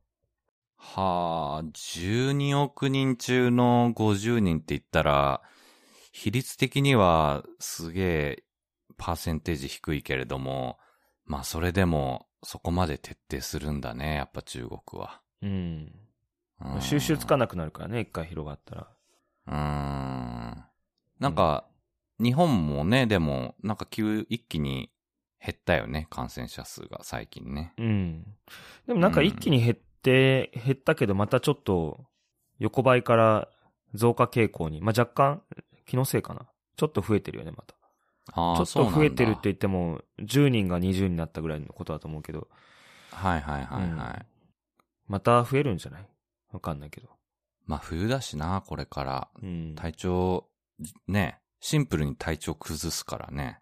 [0.78, 5.42] はあ、12億人中の50人って言ったら、
[6.12, 8.44] 比率的にはすげえ
[8.98, 10.78] パーセンテージ低いけれども、
[11.26, 15.22] まあそれでもそこまで徹底するんだね、やっぱ中国は。
[15.42, 15.92] うん。
[16.60, 18.88] うん収集つかなくなるからね、一回広がったら。
[19.48, 20.63] うーん。
[21.20, 21.66] なんか、
[22.20, 24.92] 日本もね、でも、なんか急、一気に
[25.40, 27.74] 減ったよね、感染者数が最近ね。
[27.78, 28.26] うん。
[28.88, 32.06] でもなんか一気に減って、減ったけど、またちょっと、
[32.60, 33.50] 横ばいから
[33.94, 35.44] 増加傾向に、まあ、若干、
[35.86, 36.48] 気のせいかな。
[36.76, 37.76] ちょっと増えてるよね、また。
[38.34, 42.48] ああ、ちょっと増えてるって言っても、10人が20になったぐらいのことだと思うけど、
[43.12, 44.26] はいはいはいはい。
[45.08, 46.10] また増えるんじゃない？
[46.52, 47.10] わかんないけど。
[47.66, 49.30] まあ冬だしな、これから。
[49.42, 49.76] うん。
[49.76, 50.50] 体調、
[51.08, 53.60] ね、シンプルに体調崩すからね。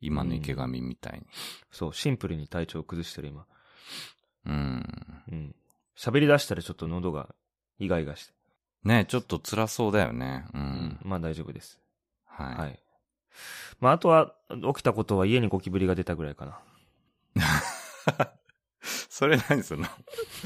[0.00, 1.26] 今の池上みたいに。
[1.70, 3.46] そう、シンプルに体調を崩してる今。
[4.46, 5.22] うん。
[5.30, 5.56] うん。
[5.96, 7.34] 喋り出したらちょっと喉が
[7.78, 8.34] イガイガして。
[8.84, 10.46] ね、ちょっと辛そうだよね。
[10.54, 10.58] う。
[10.58, 11.78] うんまあ大丈夫です。
[12.26, 12.56] はい。
[12.56, 12.80] はい。
[13.80, 14.34] まああとは、
[14.74, 16.60] 起きたことは家にゴキブリが出たぐらいかな。
[18.82, 19.86] それ何その？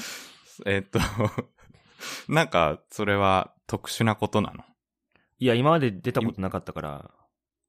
[0.66, 0.98] えっと、
[2.28, 4.64] なんか、それは特殊なことなの？
[5.38, 7.10] いや、今まで出たことなかったから、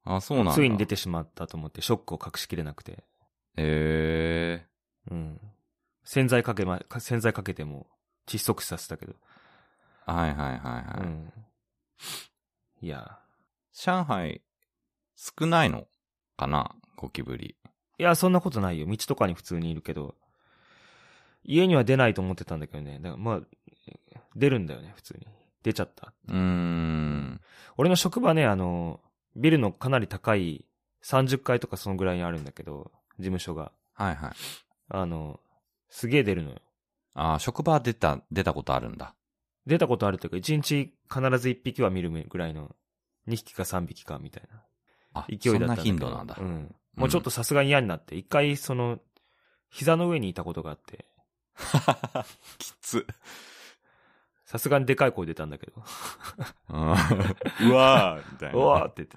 [0.04, 0.54] あ、そうなんだ。
[0.54, 3.04] ついに出てしまったと思って、ショックを隠しきれなくて。
[3.58, 4.66] え
[5.10, 5.40] うん。
[6.06, 7.88] 洗剤かけま、か洗剤かけても
[8.28, 9.14] 窒息死させたけど。
[10.08, 10.14] ー。
[10.14, 11.04] はいはいはいはい。
[11.04, 11.34] うん。
[12.82, 13.20] いや。
[13.74, 14.42] 上海、
[15.16, 15.88] 少ないの
[16.38, 16.74] かな？
[16.96, 17.58] ゴキブリ。
[17.98, 18.88] いや、そんなことないよ。
[18.88, 20.16] 道とかに普通にいるけど。
[21.44, 23.00] 家には出ないと思ってたんだけどね。
[23.02, 23.42] だからまあ、
[24.36, 25.28] 出るんだよね、普通に。
[25.64, 26.14] 出ちゃった。
[26.28, 27.42] うーん。
[27.78, 29.02] 俺の職場ね、あの、
[29.36, 30.66] ビルのかなり高い
[31.04, 33.72] 30階とかそのぐらいにあるんだけど、事務所が。
[33.94, 34.32] はいはい。
[34.90, 35.40] あの、
[35.96, 36.58] すげえ出るのよ。
[37.14, 39.16] あー職場出た、出たことあるんだ。
[39.66, 42.76] 出たことあるというか、1日必ず1匹は見るぐらいの、
[43.30, 44.62] 2匹か3匹かみたいな
[45.14, 45.60] あ、勢いだったんだ。
[45.60, 46.36] そんな頻度なんだ。
[46.38, 46.76] うん。
[46.96, 49.00] もうちょっとさすがに嫌になって、一回その、
[49.70, 51.06] 膝の上にいたことがあって、
[52.60, 53.08] きつ。
[54.44, 55.82] さすがにでかい声出たんだけど、
[56.72, 58.56] うわーみたいな。
[58.58, 59.08] うわーって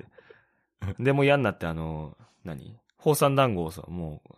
[0.81, 1.03] 言って。
[1.03, 2.79] でもう嫌になって、あの、何？
[2.99, 4.35] 放散団子をさ、もう、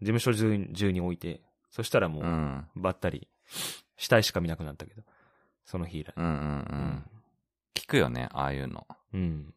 [0.00, 1.40] 事務所中中に置いて、
[1.74, 2.68] そしたらもう、うん。
[2.76, 3.26] ばったり、
[3.96, 5.02] 死体しか見なくなったけど、
[5.64, 6.12] その日以来。
[6.16, 7.04] うんうんうん。
[7.74, 8.86] 聞くよね、ああいうの。
[9.12, 9.52] うん。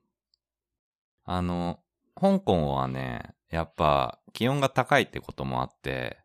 [1.26, 1.80] あの、
[2.20, 6.18] 香港はね、やっぱ気温が高いってこともあって、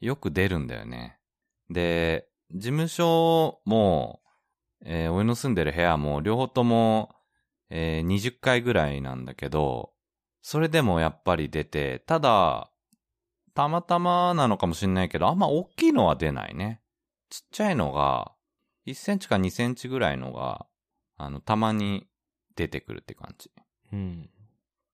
[0.00, 1.18] よく出るんだよね。
[1.68, 4.22] で、事務所も、
[4.86, 7.14] えー俺の住んでる部屋も両方とも、
[7.68, 9.92] えー20回ぐらいなんだけど、
[10.40, 12.70] それでもやっぱり出て、ただ、
[13.56, 16.82] たまたまなのかもしれないけど、あんま大きいのは出ないね。
[17.30, 18.32] ちっちゃいのが、
[18.84, 20.66] 1センチか2センチぐらいのが、
[21.16, 22.06] あの、たまに
[22.54, 23.50] 出てくるって感じ。
[23.92, 24.30] うん。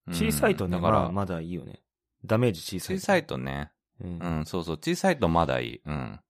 [0.06, 1.82] うん小さいとね、だから、まあまだいいよね。
[2.24, 2.98] ダメージ小さい。
[2.98, 4.18] 小さいとね、うん。
[4.18, 5.82] うん、そうそう、小さいとまだいい。
[5.84, 6.20] うん。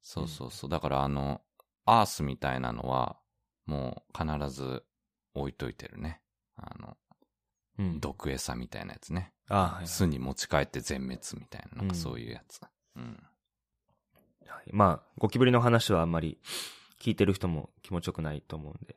[0.00, 0.70] そうそうそう。
[0.70, 1.42] だからあの、
[1.84, 3.18] アースみたいなのは、
[3.66, 4.82] もう必ず
[5.34, 6.22] 置いといてるね。
[6.56, 6.96] あの、
[7.78, 8.00] うん。
[8.00, 9.32] 毒餌みたいなやつね。
[9.54, 12.60] あ巣に持ち帰って全滅みたいな、なんかうんそういうやつ。
[12.96, 13.22] うん。
[14.46, 16.38] はいまあ、ゴキブリの話はあんまり
[17.00, 18.96] 聞いてる人も気持ちよくないと思うんで、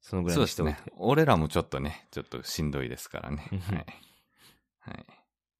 [0.00, 0.90] そのぐらいそうですにしておいて。
[0.90, 0.96] ね。
[0.98, 3.48] 俺らもちょっとね、ちょっとしんどいですからね。
[3.52, 3.86] うんはい。
[4.80, 5.06] はい。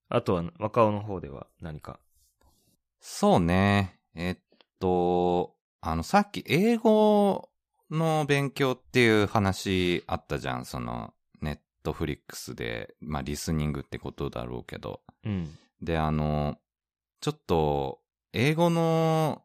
[0.08, 1.98] あとは、若尾の方では何か？
[3.00, 3.98] そうね。
[4.14, 4.38] えっ
[4.78, 7.50] と、あの、さっき英語
[7.90, 10.64] の勉強っていう話あったじゃん。
[10.64, 11.12] その、
[11.84, 15.02] トフリックスで、まあ、リスニングってことだろうけど。
[15.24, 15.56] うん。
[15.80, 16.56] で、あの、
[17.20, 18.00] ちょっと、
[18.32, 19.42] 英語の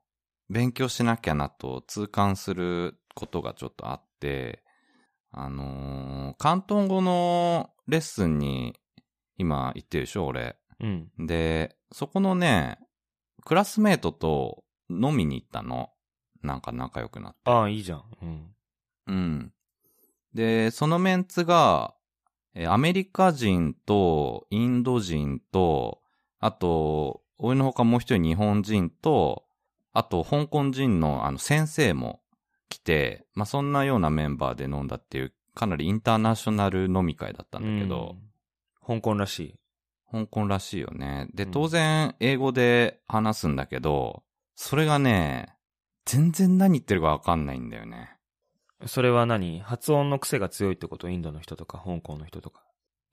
[0.49, 4.63] 勉強しなきゃなと痛感することがちょっとあって、
[5.31, 8.75] あのー、広東語のレッスンに
[9.37, 10.57] 今行ってるでしょ、俺。
[10.79, 11.11] うん。
[11.19, 12.79] で、そこのね、
[13.45, 15.91] クラスメートと飲みに行ったの。
[16.41, 17.39] なんか仲良くなって。
[17.51, 18.03] ああ、いいじゃん。
[18.21, 18.55] うん。
[19.07, 19.53] うん。
[20.33, 21.98] で、そのメンツが、えー
[22.67, 26.01] アメリカ人とインド人と、
[26.39, 29.45] あと、俺の他もう一人日本人と、
[29.93, 32.21] あと香港人のあの先生も
[32.69, 38.15] 来て、まあ、そんなようなメンバーで飲んだっていう、かなりインターナショナル飲み会だったんだけど、
[38.87, 39.55] うん、香港らしい。
[40.11, 41.27] 香港らしいよね。
[41.33, 44.23] で、うん当然、英語で話すんだけど、
[44.55, 45.55] それがね、
[46.05, 48.18] 全然何言ってるかわかんないんだよね。
[48.85, 49.59] それは何？
[49.59, 51.09] 発音の癖が強いってこと？
[51.09, 52.63] インドの人とか、香港の人とか。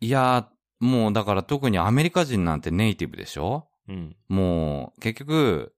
[0.00, 3.68] いやー、もうだから特にアメリカ人なんてネイティブでしょ？
[3.88, 4.16] うん。
[4.29, 5.72] もう、結局、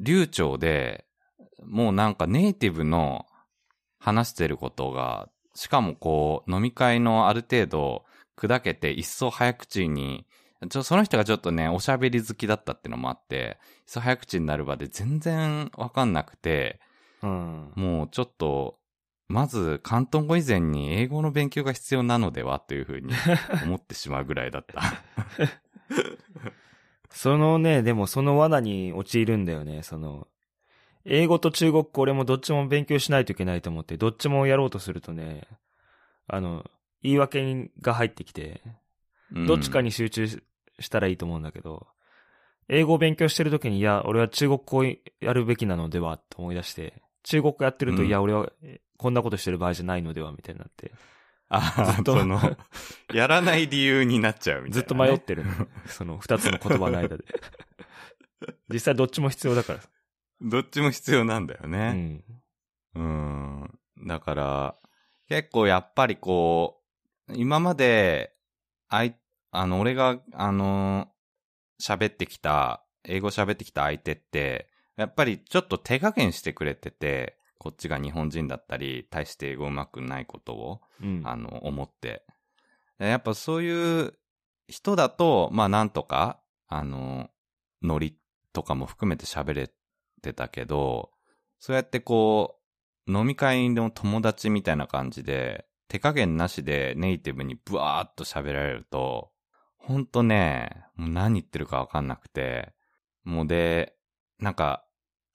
[0.00, 1.06] 流暢で、
[1.64, 3.26] もうなんかネイティブの
[3.98, 8.04] 話してることが、しかもこう、飲み会のある程度
[8.36, 10.26] 砕けて一層早口に、
[10.70, 16.80] ちょ、その人がちょっとね、おしゃべり好きだったってのもあって、一層早口になる場で全然わかんなくて、
[17.22, 17.72] うん。
[17.76, 18.78] もうちょっと、
[19.28, 23.12] まず、関東語以前に英語の勉強が必要なのではというふうに
[23.64, 24.82] 思ってしまうぐらいだった。
[27.10, 30.28] そのね、でもその罠に陥るんだよね、その、
[31.04, 35.46] 英語と中国語俺もどっちも勉強しないといけないと思って、どっちもやろうとするとね、
[36.26, 36.70] あの、
[37.02, 38.62] 言い訳が入ってきて、
[39.46, 39.86] どっちかに。
[39.86, 40.42] に集中し
[40.80, 41.86] したらいいと思うんだけど、
[42.68, 50.92] 英語を勉強してるときに、いや、俺は中国語をやるべきなのではと思い出して、中国語やってると、うんいや、俺はえこんなことしてる場合じゃないのではみたいになって、
[51.48, 52.40] あずっとその、
[53.12, 54.80] やらない理由になっちゃうみたいな、ね。
[54.80, 55.52] ずっと迷ってる の。
[55.86, 57.24] その二つの言葉の間で。
[58.68, 59.80] 実際どっちも必要だから。
[60.40, 61.92] どっちも必要なんだようね。
[61.92, 62.24] ん。
[62.94, 63.78] うん。
[64.06, 64.76] だから、
[65.28, 66.80] 結構やっぱりこ
[67.28, 68.34] う、今まで、
[68.88, 69.16] あい、
[69.50, 71.08] あの、俺が、あの、
[71.80, 81.22] 喋ってきた、英語喋ってきた相手って、やっぱりちょっと手加減してくれてて、こっちが日本人だったり、大して英語上手くないことを、うん。
[81.24, 82.24] あの、思って。
[82.98, 84.14] でやっぱそういう
[84.68, 87.30] 人だと、まあなんとか、あの、
[87.82, 88.16] ノリ
[88.52, 89.70] とかも含めて喋れ
[90.22, 91.10] てたけど、
[91.58, 92.58] そうやってこ
[93.06, 99.30] う、飲み会の友達みたいな感じで、手加減なしでネイティブにブワーっと喋られると、
[99.76, 102.72] ほんとね、もう何言ってるかわかんなくて、
[103.24, 103.94] もうで、
[104.42, 104.84] なんか、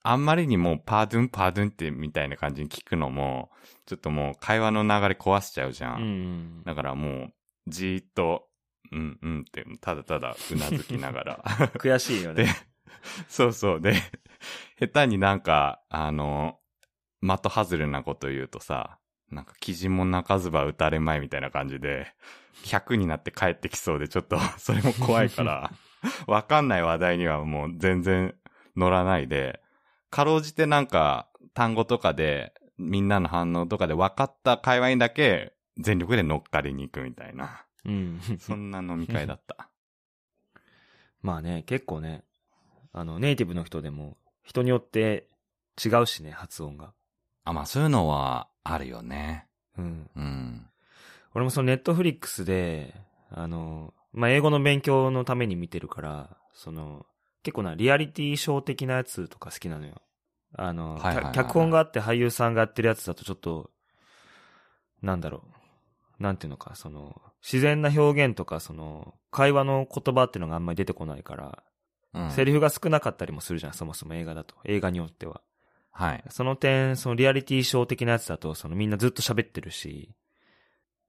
[0.02, 3.50] あんまりにもパードゥンパードゥンってみたいな感じに聞くのも、
[3.86, 5.94] ちょっともう会話の流れ壊しちゃうじゃ。
[5.94, 6.62] うんん。
[6.64, 7.32] だからもう、
[7.66, 8.44] じーっと、
[8.92, 11.42] うんうんって、ただただうなずきながら。
[11.78, 12.54] 悔しいよでね。、
[13.28, 13.80] そうそう。
[13.80, 13.94] で、
[14.78, 16.58] 下手になんか、あの、
[17.22, 18.98] 的外れなこと言うとさ、
[19.30, 22.14] なんか、記事も泣かずば打たれまいみたいな感じで、
[22.64, 25.70] 100になって帰ってきそうで、ちょっと、それも怖いから、
[26.26, 28.34] わかんない話題にはもう全然
[28.78, 29.60] 乗らないで、
[30.10, 38.20] かろうじてなんか、単語とかで、みんなの反応とかで分かった会話にだけ、全力で乗っかりに行くみたいな、うん。
[38.38, 39.68] そんな飲み会だった。
[41.22, 42.24] まあね、結構ね、
[42.92, 45.28] あの、ネイティブの人でも、人によって
[45.84, 46.94] 違うしね、発音が。
[47.44, 49.48] あ、まあそういうのはあるよね。
[49.76, 50.10] うん。
[50.14, 50.70] うん。
[51.34, 52.94] 俺もそのネットフリックスで、
[53.30, 57.06] あの、まあ、英語の勉強のために見てるから、その、
[57.42, 60.02] 結構な、リアリティショー的なやつとか好きなのよ。
[60.54, 63.70] あの、はいはいはいはい脚本があって俳優さんがやってるやつだとちょっと、
[65.02, 65.44] なんだろ
[66.18, 66.22] う。
[66.22, 71.62] なんていうのか、その、自然な表現とか、その、会話の言葉っていうのがあんまり出てこないから、
[72.14, 74.56] うん、セリフが少なかったりもするじゃん、そもそも映画だと。
[74.64, 75.42] 映画によっては。
[75.92, 76.24] はい。
[76.30, 80.14] その点、そのリアリティショー的なやつだと、そのみんなずっと喋ってるし、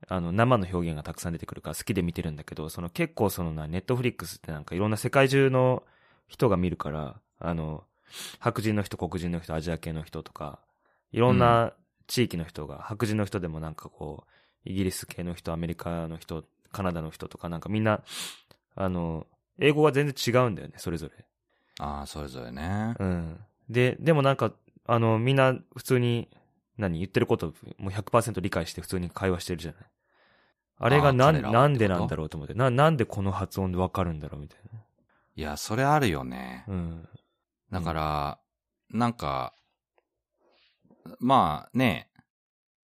[0.08, 5.84] あの、生の表現がたくさん出てくるから好きで見てるんだけど、その結構そのな、ネットフリックスってなんかいろんな世界中の
[6.30, 7.84] 人が見るから、あの、
[8.40, 10.60] 白人の人、黒人の人、アジア系の人とか、
[11.12, 11.74] いろんな
[12.08, 14.24] 地域の人が、白人の人でもなんかこ
[14.66, 18.02] う、イギリス系の人、アメリカの人、カナダの人とかなんかみんな、
[18.76, 19.28] あの、
[19.60, 21.26] 英語が全然違うんだよね、それぞれ。
[21.80, 22.96] ああ、それぞれね。
[23.00, 23.40] うん。
[23.70, 24.54] で、でもなんか、
[24.86, 26.30] あの、みんな普通に、
[26.78, 29.82] 何言ってることもう100%理解して普通に会話してるじゃない。
[30.78, 34.60] あれがなん、なんでなんだろうと思って、な、なんでこの発音でわかるんだろうみたい
[35.40, 36.66] いや、それあるよね。
[36.68, 36.74] な。
[36.74, 37.10] うん。
[37.72, 38.40] だから、
[38.90, 39.54] なんか、
[41.20, 42.10] まあね、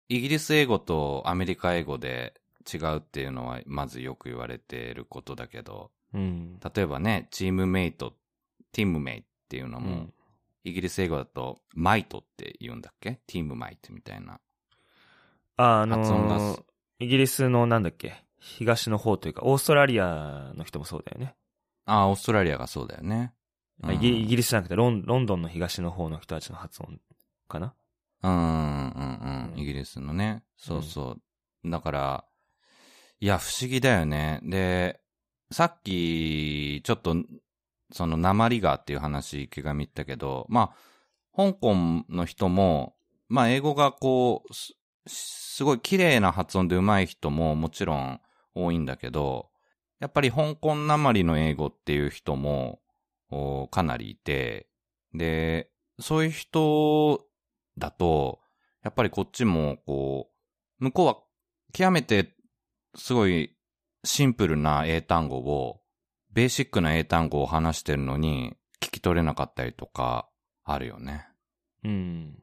[0.08, 2.32] イギリス英語とアメリカ英語で
[2.72, 6.58] 違うっていうのはまずよく言われていることだけど、うん。
[6.74, 8.14] 例えばね、チームメイト、
[8.72, 10.14] ティームメイトっていうのも、うん。
[10.64, 13.20] イギリス英語だとマイトって言うんだっけ？
[13.26, 14.40] ティームマイトみたいな。
[15.58, 16.62] あ、あのー
[17.00, 21.36] イギリスのなんだっけ、東の方というか、オーストラリアの人もそうだよね。
[21.88, 23.32] ああ、オーストラリアがそうだよね。
[23.82, 27.00] あイギイギリスじゃなくてロン、ロンドンの東の方の人たちの発音
[27.48, 27.74] かな？
[28.22, 29.56] うん、うん、うんう。
[29.56, 30.42] んイギリスのね。
[30.56, 31.16] そうそ
[31.64, 31.70] う。
[31.70, 32.24] だから、
[33.20, 34.40] いや、不思議だよね。
[34.42, 35.00] で、
[35.50, 37.16] さっき、ちょっと、
[37.92, 41.74] その、鉛がっていう話、池上言ったけど、まあ、香港
[42.08, 42.96] の人も、
[43.28, 44.74] まあ、英語がこう、す
[45.06, 48.20] すごい綺麗な発音で上手い人ももちろん
[48.54, 49.50] 多いんだけど、
[50.00, 52.80] やっぱり香港鉛の英語っていう人も、
[53.30, 54.68] おかなりいて、
[55.14, 57.26] で、そういう人
[57.76, 58.40] だと、
[58.82, 60.30] やっぱりこっちも、こ
[60.80, 61.18] う、向こうは
[61.72, 62.34] 極めて
[62.94, 63.56] すごい
[64.04, 65.80] シンプルな英単語を、
[66.32, 70.28] ベーシックな英単語を話してるのに聞き取れなかったりとか
[70.64, 71.26] あるよね。
[71.84, 72.38] うん。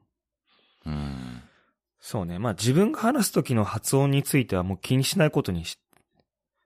[0.84, 1.42] うん。
[1.98, 2.38] そうね。
[2.38, 5.78] まあ自分が話す時の発音についてはもう気にしないことにし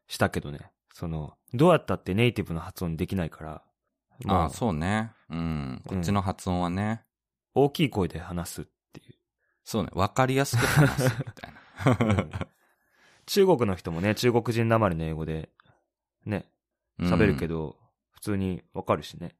[0.08, 0.72] したけどね。
[1.00, 3.62] その、どうやったってネイティブの発音できないから。
[4.26, 4.50] ああ、う。
[4.50, 5.12] そうね。
[5.30, 5.82] うん。
[5.86, 7.04] こっちの発音はね。
[7.54, 9.14] 大きい声で話すっていう。
[9.64, 12.12] そうね、わかりやすく話すみたいな。
[12.12, 12.30] うん
[13.26, 15.50] 中国の人もね、中国人なまりの英語で、
[16.26, 16.46] ね、
[16.98, 17.54] 喋るけど。
[17.54, 17.76] ど、
[18.10, 19.36] 普通にわかるしね。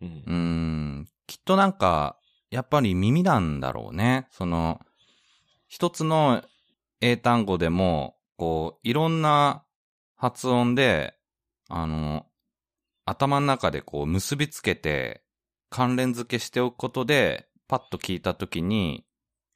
[0.00, 0.34] うんう。
[0.34, 2.18] ん、きっとなんか、
[2.50, 4.26] やっぱり耳なんだろうね。
[4.30, 4.80] その、
[5.68, 6.42] 一つの
[7.02, 9.65] 英単語でも、こう、いろんな
[10.16, 11.16] 発音で、
[11.68, 12.26] あの、
[13.04, 15.22] 頭の中でこう結びつけて、
[15.70, 19.04] 関連付けしておくことで、パッと聞いたときに、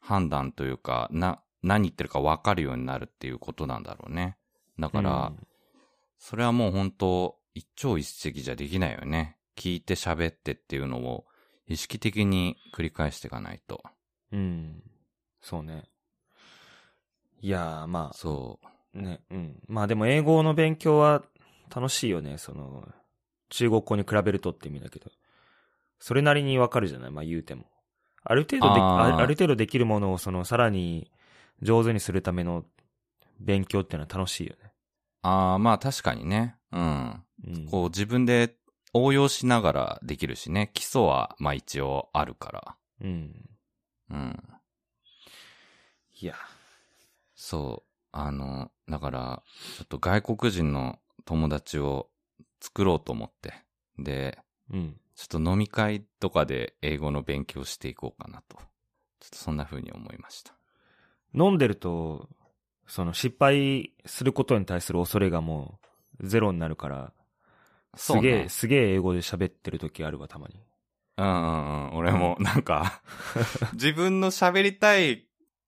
[0.01, 4.37] 判断というか、な、何言ってるか分かるようになるっていうことなんだろうね。
[4.79, 5.33] だから、
[6.19, 9.37] それはもう本当一朝一夕じゃできないよね。
[9.57, 11.27] 聞いて喋ってっていうのを
[11.67, 13.83] 意識的に繰り返していかないと。
[14.33, 14.83] うん、うん。
[15.41, 15.85] そうね。
[17.41, 19.63] いやー、まそあ、ね、うん。
[19.69, 21.23] まあでも英語の勉強は
[21.75, 22.39] 楽しいよね。
[22.39, 22.89] その、
[23.49, 25.11] 中国語に比べるとって意味だけど。
[25.99, 27.11] それなりにわかるじゃない？
[27.11, 27.67] まあ言うても。
[28.23, 31.11] ある程度で、あーあある程度できるものを、その、さらに
[31.63, 32.65] 上手にするための
[33.39, 34.73] 勉強っていうのは楽しいよね。
[35.23, 35.27] う。
[35.27, 36.57] ああ、まあ確かにね。
[36.73, 37.23] うん。
[37.47, 37.67] うん。
[37.67, 38.57] こう自分で
[38.93, 40.71] 応用しながらできるしね。
[40.75, 42.77] 基礎はまあ一応あるから。
[43.03, 43.51] うん。
[44.11, 44.43] うん。
[46.21, 46.35] いや。
[47.35, 47.90] そう。
[48.13, 49.43] あの、だから、
[49.77, 52.09] ちょっと外国人の友達を
[52.61, 53.55] 作ろうと思って。
[53.99, 54.39] で、
[54.73, 55.01] うん。
[55.15, 58.57] ちょっと飲み会とかで英語の勉強していこうかなと。
[59.21, 60.55] ちょっとそんな風に思いました。
[61.35, 62.29] 飲んでると、
[62.87, 65.79] その失敗することに対する恐れがも
[66.21, 67.13] うゼロになるから、
[67.95, 70.61] すげえ、すげえ英語で喋ってる時あるわ、たまに。
[71.17, 71.97] うんうんうん。
[71.97, 73.03] 俺もなんか、
[73.75, 75.27] 自分の喋りたい、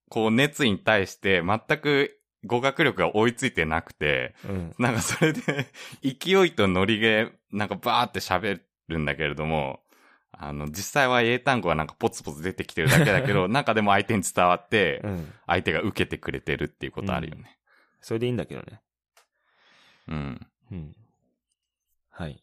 [0.09, 4.75] こう熱意に対して全く語学力が追いついてなくて、うん。
[4.79, 5.41] なんかそれで
[6.03, 9.83] 勢いとノリでなんかバーって喋るんだけれども、
[10.33, 15.35] あの、実際は英単語がなんかポツポツ出てきてるだけだけど、 なんかでも相手に伝わってう、ん。
[15.47, 17.59] 相手が受けてくれてるっていうことあるよね。
[18.01, 18.83] それでいいんだけどね。
[20.09, 20.47] うん。
[20.73, 20.97] うん。
[22.11, 22.43] はい。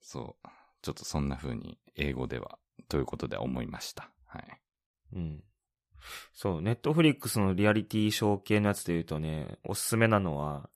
[0.00, 0.48] そう。
[0.82, 2.58] ちょっとそんな風に英語では、
[2.88, 4.10] ということで思いました。
[4.26, 4.60] はい。
[5.14, 5.44] うん。
[6.32, 10.68] そう、ネットフリックスのリアリティショー系のやつで言うとね、おすすめなのは、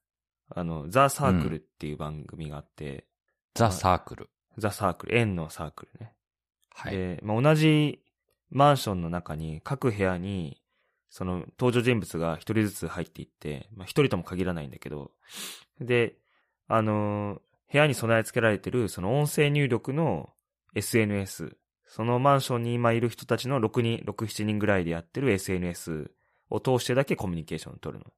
[0.55, 3.07] あの、ザ・サークルっていう番組があって、
[3.55, 4.31] ザ・サークル。
[4.59, 6.15] ザ・サークル、円のサークルね。
[6.75, 6.97] はい。
[6.97, 8.03] で、まあ、同じ
[8.51, 10.61] マンションの中に、各部屋に、
[11.09, 15.13] その登場人物が一人ずつ入っていって、まあ、一人とも限らないんだけど、
[15.81, 16.17] で、
[16.67, 17.41] あのー
[17.73, 20.31] 部屋に備え付けられてる、その音声入力の
[20.75, 21.57] SNS、
[21.91, 26.13] そのマンションに今いる人たちの6人、6、7人ぐらいでやってる SNS
[26.49, 28.13] を通してだけコミュニケーションを取るの。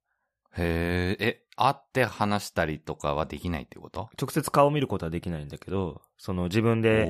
[0.55, 4.11] へえ、え、会って話したりとかはできないってこと？
[4.21, 7.07] 直接顔を見ることはできないんだけど、その自分で、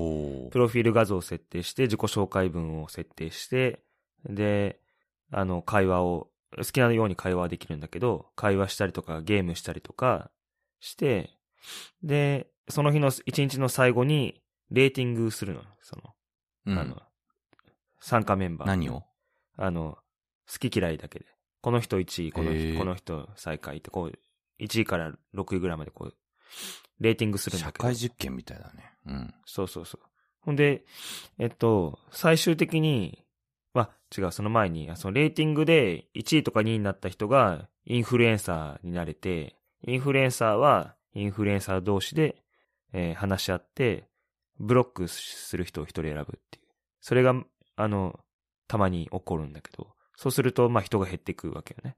[0.53, 3.83] プロフィール画像を設定して、自己紹介文を設定して、
[4.25, 4.79] で、
[5.33, 10.31] あの、会話を、好きなように会話はできるんだけど、会話したりとか、ゲームしたりとか
[10.79, 11.31] して、
[12.05, 14.41] で、その日の一日の最後に、
[14.71, 15.63] レーティングするの。
[15.81, 16.12] その、
[16.67, 17.03] うんあの、
[18.01, 18.69] 参加メンバー。
[18.69, 19.05] 何を？
[19.57, 19.99] あの、
[20.51, 21.27] 好き嫌いだけで。
[21.61, 24.19] この人1位、このへー人、この人最下位って、こう、
[24.63, 26.15] 1位から6位ぐらいまでこう、
[27.01, 27.83] レーティングするんだけど。
[27.85, 28.93] 社会実験みたいだね。
[29.07, 29.35] うん。
[29.45, 30.01] そうそうそう。
[30.41, 30.85] ほんで、
[31.39, 33.25] えっと、最終的に、
[33.75, 39.57] まあ、違う、その前に、あそのレーティングで1位とか2位になった人がインフルエンサーになれて、
[39.87, 42.43] インフルエンサーはインフルエンサー同士で、
[42.93, 44.09] えー話し合って、
[44.63, 46.67] ブロックする人を一人選ぶっていう。
[47.01, 47.35] それが、
[47.77, 48.19] あの、
[48.69, 51.97] たまに起こるんだけど、そうすると、まあ人が減っていくわけよね。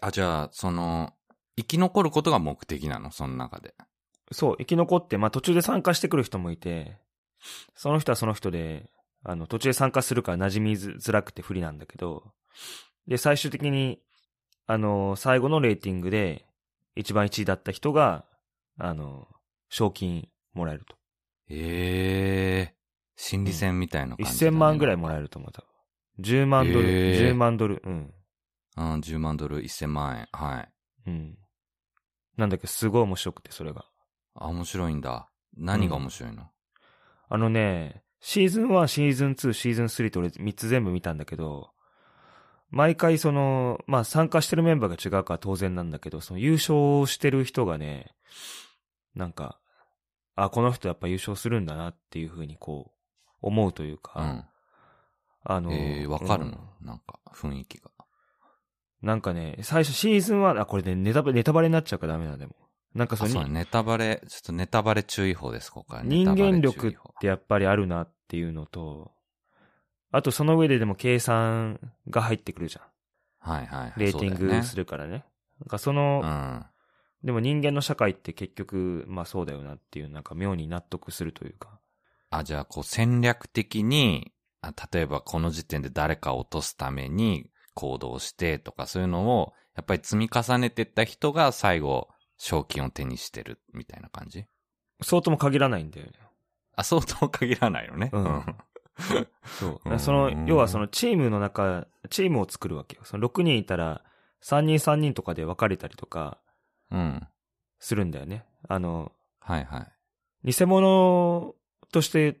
[0.00, 1.12] あ、じゃあ、その、
[1.56, 3.10] 生き残ることが目的なの？
[3.10, 3.74] その中で。
[4.30, 6.98] そう、生き残って、まあ途中で参加してくる人もいて、
[7.74, 8.90] その人はその人で、
[9.24, 12.32] あの、途中で参加するから馴染みづらくて不利なんだけど、
[13.08, 14.00] で、最終的に、
[14.66, 16.46] あの、最後のレーティングで、
[16.94, 18.24] 一番1位だった人が、
[18.78, 19.26] あの、
[19.68, 20.96] 賞金もらえると。
[21.48, 22.74] ええ
[23.16, 25.52] 心理戦みたいな感じだね、1000万ぐらいもらえると思う。
[25.52, 25.66] 多分
[26.20, 28.14] 10万ドル、へー10万ドル、うん。
[28.76, 30.28] うん、10万ドル、1000万円。
[30.32, 30.72] はい。
[31.06, 31.38] うん。
[32.36, 33.84] なんだけど、すごい面白くて、それが。
[34.34, 35.28] あ、面白いんだ。
[35.56, 36.50] 何が面白いの、
[37.28, 41.70] あのね、シーズン1、シーズン2、シーズン3と俺3つ全部見たんだけど、
[42.68, 48.14] 毎回その、まあ参加してるメンバーが違うから当然なんだけど、その優勝してる人がね、
[49.14, 49.58] なんか、
[50.36, 54.44] あ、この人やっぱ優勝するんだなっていうふうにこう、思うというか、うん。
[55.44, 57.90] あの、ええわかるの、うんなんか、雰囲気が。
[59.02, 62.54] なんかね、最初シーズン1、あ、これね、ネタバレ、ネタバレになっちゃうからダメなんでも。
[62.94, 66.02] なんかそあ、のネタバレ、ちょっとネタバレ注意報です、ここから。
[66.02, 69.12] ネ人間力っ報てやっぱりあるなっていうのと、
[70.12, 71.78] あとその上ででも計算
[72.08, 72.84] が入ってくるじゃん。
[73.38, 73.92] はいはい。
[73.96, 75.24] レーティングするからね。
[75.60, 76.66] なんかその、うん。
[77.26, 81.80] でも人間の社会って結局、まあそうだよなっていう、なんか妙に納得するというか。
[82.30, 92.08] あ、じゃあ、こう戦略的に、あ例えばこの時点で誰かを落とすために行動してとかそういうのを、やっぱり積み重ねてった人が最後、
[92.38, 94.46] 賞金を手にしてるみたいな感じ？
[95.02, 96.12] そうとも限らないんだよね。
[96.76, 98.10] あ、そうとも限らないよね。
[98.12, 98.44] うん
[99.58, 99.98] そう。
[99.98, 103.02] そうんの、要はそのチームの中、チームを作るわけよ。
[103.04, 104.04] その6人いたら、
[104.44, 106.38] 3人3人とかで分かれたりとか
[106.90, 107.26] うん。
[107.78, 108.44] するんだよね。
[108.68, 109.86] あの、はいは
[110.44, 110.52] い。
[110.52, 111.54] 偽物
[111.92, 112.38] として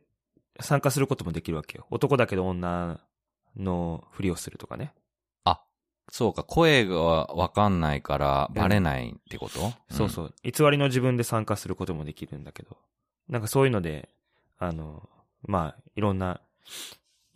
[0.60, 1.86] 参加することもできるわけよ。
[1.90, 3.00] 男だけど女
[3.56, 4.92] のふりをするとかね。
[5.44, 5.60] あ、
[6.08, 10.34] そうか、声がわかんないからバレないってこと、そうそう。
[10.42, 12.76] 偽りの自分で参加することもできるんだけど。
[13.28, 14.08] なんかそういうので、
[14.58, 15.08] あの、
[15.42, 16.40] まあ、いろんな、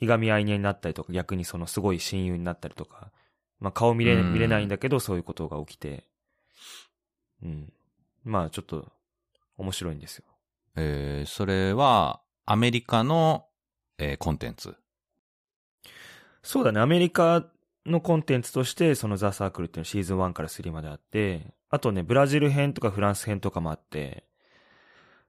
[0.00, 3.10] いがみ合いになったりとか、逆にそのすごい親友になったりとか、
[3.58, 6.06] まあ顔見れ、うん見れないんだけど、そういうことが起きて、
[7.42, 7.72] うん。
[8.24, 8.86] まあちょっと、
[9.56, 10.24] 面白いんですよ。
[10.76, 13.46] えー、それは、アメリカの、
[13.98, 14.74] えーコンテンツ？
[16.42, 17.46] そうだね、アメリカ
[17.86, 24.24] のコンテンツとして、そのザ・サークルっていうのシーズン1から3まであって、あとね、ブラジル編とかフランス編とかもあって、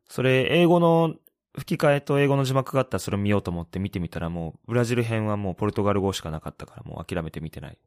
[0.10, 1.16] それ、英語の
[1.58, 7.78] 吹き替えと英語の字幕があったらそれを見ようと思って見てみたらもう、ブラジル編はもうポルトガル語しかなかったからもう諦めて見てない。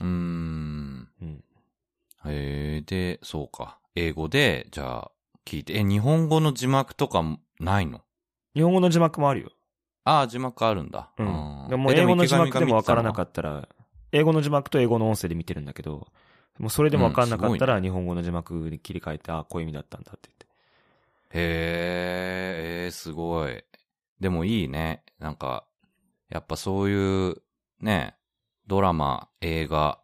[0.00, 1.08] うーん。
[1.20, 1.44] うん。
[2.24, 3.78] えー、で、そうか。
[3.94, 5.10] 英語で、じゃあ、
[5.44, 8.02] 聞いて、え、日本語の字幕とかもないの？
[8.54, 9.50] 日本語の字幕もあるよ。
[10.04, 11.10] ああ、字幕あるんだ。
[11.18, 11.66] うん。
[11.68, 13.68] でも英語の字幕でもわからなかったら、
[14.12, 16.08] 英語の字幕と英語の音声で見てるんだけど、
[16.58, 20.46] もうそれでもわかんなかったら日本語の字幕に切り替えて、あ、こういう意味だったんだって言って。
[20.46, 20.48] へ
[21.34, 23.64] え、えー、すごい。
[24.18, 25.02] でもいいね。
[25.18, 25.64] なんか、
[26.30, 27.36] やっぱそういう、
[27.80, 28.16] ね、
[28.66, 30.00] ドラマ、映画、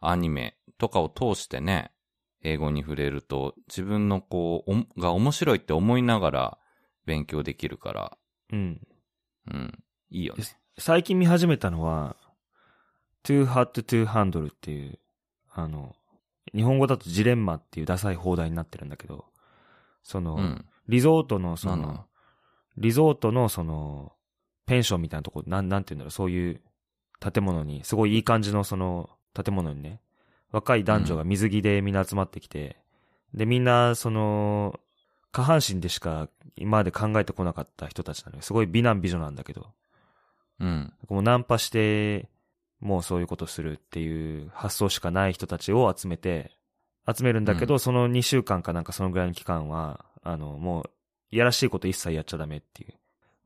[0.00, 1.92] アニメとかを通してね、
[2.42, 6.58] 英語に触れると、自分のこう、おが面白いって思いながら
[7.04, 8.18] 勉強できるから、
[8.52, 8.80] うん。
[9.48, 10.44] うん、いいよね。
[10.78, 12.16] 最近見始めたのは、
[13.24, 14.98] too hot to handle っていう、
[15.52, 15.96] あの、
[16.54, 19.26] 日本語だとジレンマっていうダサい放題になってるんだけど、
[20.02, 20.64] その、うん。
[20.86, 22.06] リゾートのその、
[22.76, 24.12] リゾートのその、
[24.66, 26.62] ペンションみたいなとこ、なん、なんて言うんだろう、そういう
[27.20, 30.00] 建物に、すごいいい感じのその、建物にね、
[30.52, 32.76] 若い男女が水着でみんな集まってきて、
[33.34, 34.80] で、みんな、その、
[35.32, 38.42] 下半身でしか今まで考えてこなかった人たちなのよ。
[38.42, 39.66] すごい美男美女なんだけど、
[40.60, 40.92] うん。
[41.08, 42.28] もうナンパして、
[42.80, 46.52] もうそういうことするっていう発想しかない人たちを集めて、
[47.06, 50.90] 集めるんだけど、うんその2週間かなんかそのぐらいの期間は、あの、もう、
[51.30, 52.94] いやらしいこと一切やっちゃダメっていう。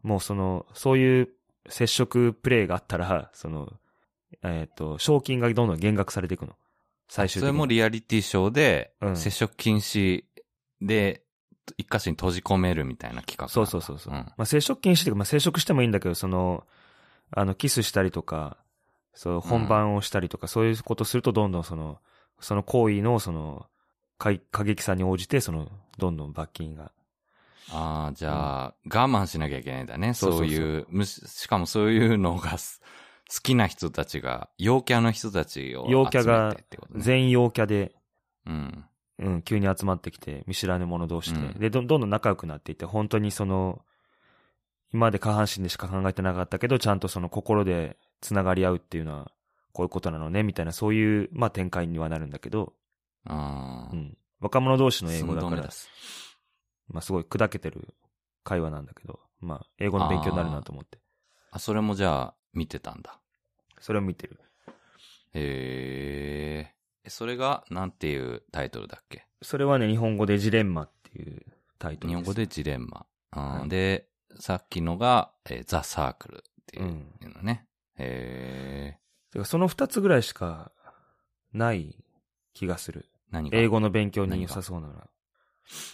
[0.03, 1.29] もうその、そういう
[1.69, 3.73] 接触プレイがあったら、その、
[4.43, 6.57] えっ、と、賞金がどんどん減額されていくの。
[7.13, 7.41] 最終的に。
[7.41, 10.25] それもリアリティショーで、うん接触禁止
[10.81, 11.23] で、
[11.77, 14.15] 一箇所に閉じ込めるみたいな企画なそうそうそうそう。
[14.15, 16.67] んまあ、接触禁止っていうか、まあ、接触してもいいんだけど、その、
[17.31, 18.57] あの、キスしたりとか、
[19.15, 21.99] そう、本番をしたりとか、そういうことすると、どんどんその、
[22.41, 23.67] その行為の、その、
[24.19, 26.93] 過過激さに応じて、その、どんどん罰金が。
[27.71, 30.15] ああ、じゃあ、我慢しなきゃいけないんだね。
[30.15, 32.81] そういう、むし、しかもそういうのがす
[33.33, 37.01] 好きな人たちが、陽キャの人たちを集めて陽キャがってことね。
[37.03, 37.95] 全員陽キャで、
[38.47, 38.85] うん。
[39.18, 43.80] うん、急に集まってきて、見知らぬ者同士で、うんで、どんどんどん仲良くなっていって、本当にその、
[44.93, 49.33] 今まで下半身でしか考えてなかったけど、ちゃんとその心で繋がり合うっていうのは、
[49.72, 52.74] こういうことなのね、みたいな、そういう、まあ展開にはなるんだけど、
[53.24, 54.18] ああ、うん。
[54.41, 55.68] 若者同士の英語だから
[56.89, 57.95] まあすごい砕けてる
[58.45, 60.99] 会話なんだけど、まあ英語の勉強になるなと思って。
[61.51, 63.22] あ、それもじゃあ、見てたんだ。
[63.83, 64.41] それを見てる。
[65.35, 66.74] へえ。
[67.05, 69.26] えそれが、なんていうタイトルだっけ？
[69.43, 71.43] それはね、日本語でジレンマっていう
[71.78, 72.09] タイトルです。
[72.09, 73.07] 日本語でジレンマ。
[73.37, 74.07] うんはいで、
[74.39, 77.66] さっきのが、えーザ・サークルっていううんのね。
[77.99, 79.01] へえ。
[79.33, 80.72] てかその二つぐらいしか
[81.53, 81.97] ない
[82.55, 83.11] 気がする。
[83.30, 83.59] 何が？
[83.59, 85.09] 英語の勉強に良さそうなのは。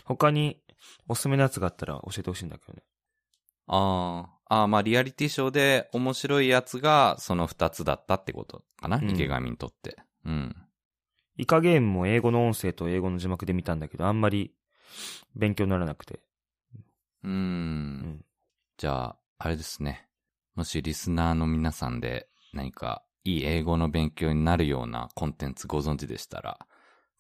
[0.05, 0.61] 他に
[1.09, 2.83] おすすめのやつがあったら教えてほしいんだけどね。
[3.69, 9.97] ああ、ああ、まあリアリティショーで面白いやつがその二つだったってことかな、うん池上にとって。
[10.25, 10.57] うん。
[11.37, 14.53] イカゲームも英語の音声と英語の字幕で見たんだけど、あんまり
[15.37, 16.21] 勉強にならなくて。
[17.23, 17.31] うー。
[17.31, 18.25] うんん。
[18.77, 20.09] じゃあ、あれですね。
[20.55, 26.59] もしリスナーの皆さんで何かいい英語の勉強になるようなコンテンツご存知でしたら、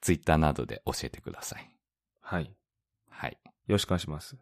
[0.01, 1.71] ツイッターなどで教えてください。
[2.21, 2.53] はい。
[3.11, 3.39] はい。
[3.45, 4.37] よろしくお願いします。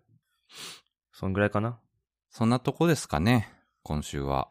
[1.12, 1.78] そんぐらいかな？
[2.36, 3.48] そんなとこですかね、
[3.82, 4.48] 今週は。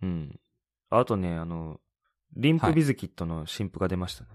[0.00, 0.40] うん。
[0.88, 1.78] あとね、あの、
[2.34, 4.30] リンプビズキットの新譜が出ましたね。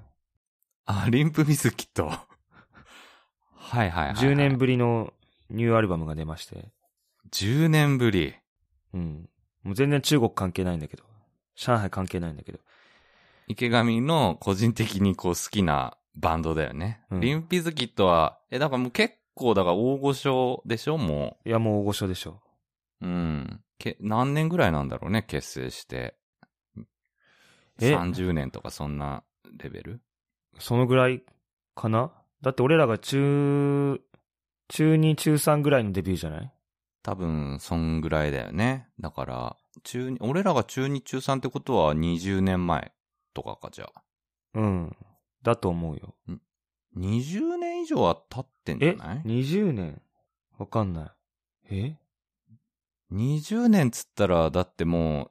[0.85, 2.11] あ、リンプビズキット。
[3.57, 4.15] はいはいはい、はい。
[4.17, 5.11] 10年ぶりの
[5.49, 6.69] ニューアルバムが出まして。
[7.31, 8.35] 10年ぶり。
[8.93, 9.29] うん。
[9.63, 11.05] もう全然中国関係ないんだけど。
[11.55, 12.59] 上海関係ないんだけど。
[13.47, 17.01] 池上の個人的にこう好きなバンドだよね。
[17.09, 22.44] うんリンピズキットは、え、だからもう結構だから大御所でしょもいや、もう大御所でしょ。
[23.01, 23.07] う。
[23.07, 23.61] うん。
[23.77, 26.15] け、何年ぐらいなんだろうね、結成して。
[27.81, 29.23] え？30年とかそんな
[29.57, 30.01] レベル？
[30.59, 31.23] そのぐらい
[31.75, 32.11] かな？
[32.41, 33.99] だって俺らが中、
[34.69, 36.51] 中2、中3ぐらいのデビューじゃない？
[37.03, 38.87] 多分、そんぐらいだよね。
[38.99, 42.93] だから、中二、俺らが中2、中3ってことは20年前
[43.33, 44.01] とかか、じゃあ。
[44.53, 44.95] うん。
[45.43, 46.15] だと思うよ。
[46.97, 50.01] 20年以上は経ってんじえゃない ?20 年？
[50.57, 51.11] わかんない。
[51.69, 51.97] え？
[53.11, 55.25] ?20 年つったら、だっても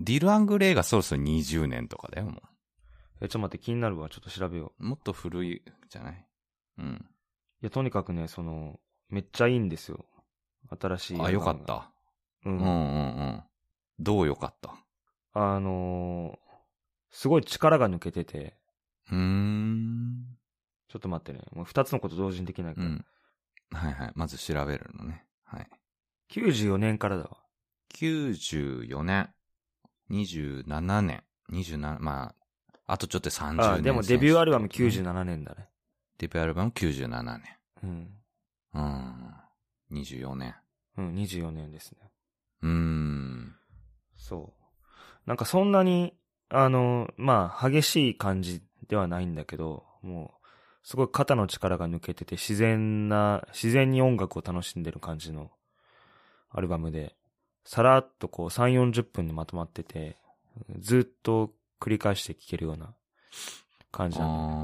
[0.00, 2.42] う、ディル・アングレイがそろそろ20年とかだよ、も
[3.20, 4.08] え、ちょっと待って、気になるわ。
[4.08, 4.84] ちょっと調べよう。
[4.84, 4.88] う。
[4.88, 6.26] もっと古いじゃない？
[6.78, 7.06] うん。
[7.60, 10.04] いや、とにかくね、その、めっちゃいいんですよ。
[10.80, 11.20] 新しい。
[11.20, 11.64] あ、よかっ。
[11.64, 11.92] た。
[12.44, 12.50] う。
[12.50, 12.70] うんんうんう
[13.38, 13.42] ん。
[14.00, 14.74] どうよかった？
[15.34, 16.52] あのー
[17.14, 18.56] すごい力が抜けてて、
[19.10, 20.24] うーん。
[20.88, 21.44] ちょっと待ってね。
[21.52, 22.86] もう二つのこと同時にできないから。
[22.86, 23.04] うん。
[23.70, 24.12] はいはい。
[24.14, 25.26] まず調べるのね。
[25.44, 25.70] はい。
[26.32, 27.38] 94年からだわ。
[27.94, 29.30] 94年、
[30.10, 31.22] 27年、
[31.52, 32.34] 27、ま
[32.86, 33.72] あ、あとちょっとで30年。
[33.72, 35.68] あ、でもデビューアルバム選手って97年だね。
[36.18, 37.42] デビューアルバム97年。
[37.82, 38.10] うん。
[38.74, 39.34] うん。
[39.92, 40.54] 24年。
[40.96, 41.98] うん、24年ですね。
[42.62, 43.54] うーん。
[44.16, 44.62] そう。
[45.26, 46.14] なんかそんなに、
[46.48, 50.48] あの、まあ、激しい感じではないんだけど、もう、
[50.82, 55.50] すごい肩の力が抜けてて、自然な、自然に音楽を楽しんでる感じの
[56.52, 57.16] アルバムで、
[57.64, 60.18] さらっとこう3、40分にまとまってて、
[60.78, 61.50] ずっと
[61.80, 62.94] 繰り返して聴けるような
[63.90, 64.54] 感じなんだよね。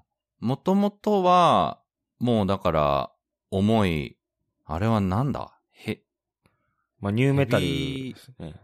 [0.00, 1.80] あーもともとは、
[2.20, 3.10] もうだから、
[3.50, 4.16] 重い、
[4.66, 5.58] あれはなんだ？
[5.72, 6.02] へ、
[7.00, 8.54] まあ、ニューメタルですね。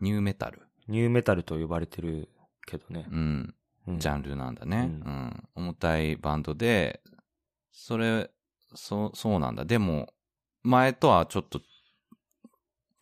[0.00, 0.62] ニューメタル？
[0.88, 2.28] ニューメタルと呼ばれてる
[2.66, 3.06] けどね。
[3.10, 3.54] うん。
[3.88, 4.78] うんジャンルなんだね。
[4.78, 5.48] ううんん。
[5.54, 7.00] 重たいバンドで、
[7.70, 8.30] それ、
[8.74, 9.64] そう、そうなんだ。
[9.64, 10.12] でも、
[10.64, 11.60] 前とはちょっと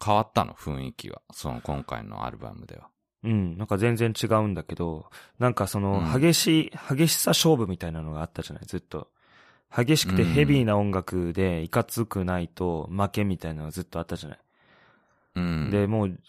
[0.04, 1.22] 変わったの、雰囲気は。
[1.32, 2.88] その今回のアルバムでは。
[3.22, 5.06] うん、なんか全然違うんだけど、
[5.38, 9.08] なんかそのうん激しい、激しさ勝負みたいなのがあったじゃない、ずっと。
[9.74, 14.38] 激しくてヘビーな音楽でいかつくないと負けみたいなのがずっとあったじゃない？
[15.36, 15.70] うん。
[15.70, 16.20] で、もう、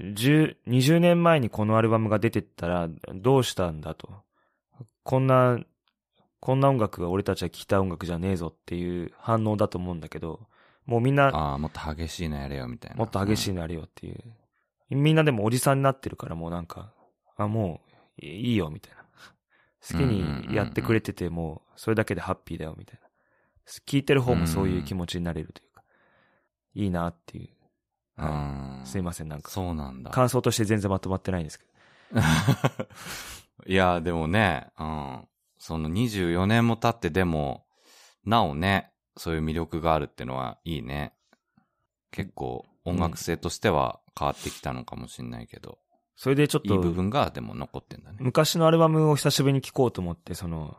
[0.00, 4.10] 10、20年前にこのアルバムが出てったら、どうしたんだと。
[5.04, 5.58] こんな、
[6.40, 10.40] こんな音楽が俺たちが聴きたい音楽じゃねえぞっていう反応だと思うんだけど、
[10.86, 12.96] もうみんな、ああ、もっと激しいのやれよ、みたいな。
[12.96, 14.22] もっと激しいのやれよっていう。
[14.90, 16.92] みんなでもおじさんになってるからもうなんか、
[17.36, 17.80] あ、も
[18.20, 19.02] ういいよみたいな。
[19.82, 23.08] 好きにやってくれててもうそれだけでハッピーだよみたいな。
[23.86, 25.82] 聞いてる方もそういう気持ちになれるというか、
[26.74, 27.50] いいなっていう。
[28.18, 28.24] うん。
[28.24, 29.50] はい、すいません、なんか。
[29.50, 30.10] そうなんだ。
[30.10, 31.72] 感想として全然まとまってないんですけど。
[33.66, 35.28] いや、でもね、うん。
[35.58, 37.66] その24年も経ってでも、
[38.24, 41.12] なおね、そういう魅力があるってのはいいね。
[42.10, 45.78] 結構音楽性としては変わってきたのかもしれないけど、
[46.14, 48.18] それでちょっと、いい部分がでも残ってんだね。
[48.20, 50.76] 昔のアルバムを久しぶりに聴こうと思って、その、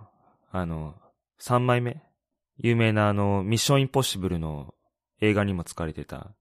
[0.51, 0.95] あの、
[1.41, 2.01] 3枚目？
[2.57, 4.73] 有名なあの、ミッションインポッシブルの
[5.21, 6.31] 映画にも使われてた、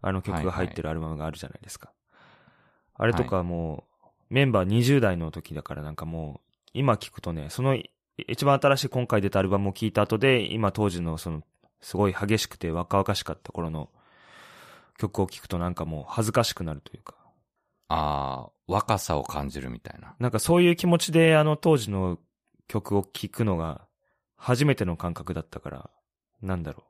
[0.00, 1.92] あの曲が入ってるアルバムがあるじゃないですか。
[2.94, 7.90] あれとかもう、メンバー20代の時だからなんかもう、今聞くとね、そのい
[8.26, 11.42] 一番新しい今回出たアルバムを聴いた後で、今当時のその、
[11.80, 13.88] すごい激しくて若々しかった頃の
[14.98, 17.14] 曲を聴くとなんかもう恥ずかしくなるというか。
[17.88, 20.14] ああ、若さを感じるみたいな。
[20.18, 22.18] なんかそういう気持ちであの当時の
[22.66, 23.86] 曲を聴くのが
[24.36, 25.90] 初めての感覚だったから、
[26.42, 26.82] なんだろう。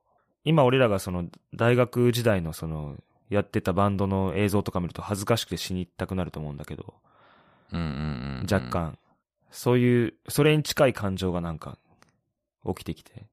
[0.44, 2.96] 今俺らがその大学時代のその
[3.28, 6.94] やってたバンドの映像とか見ると恥ずかしくて死にたくなると思うんだけど、
[7.72, 7.96] うんうんうん、う
[8.44, 8.46] ん。
[8.50, 8.70] 若。
[8.70, 8.98] 干、
[9.51, 11.78] そういう、それに近い感情がなんか
[12.66, 13.26] 起きてきて。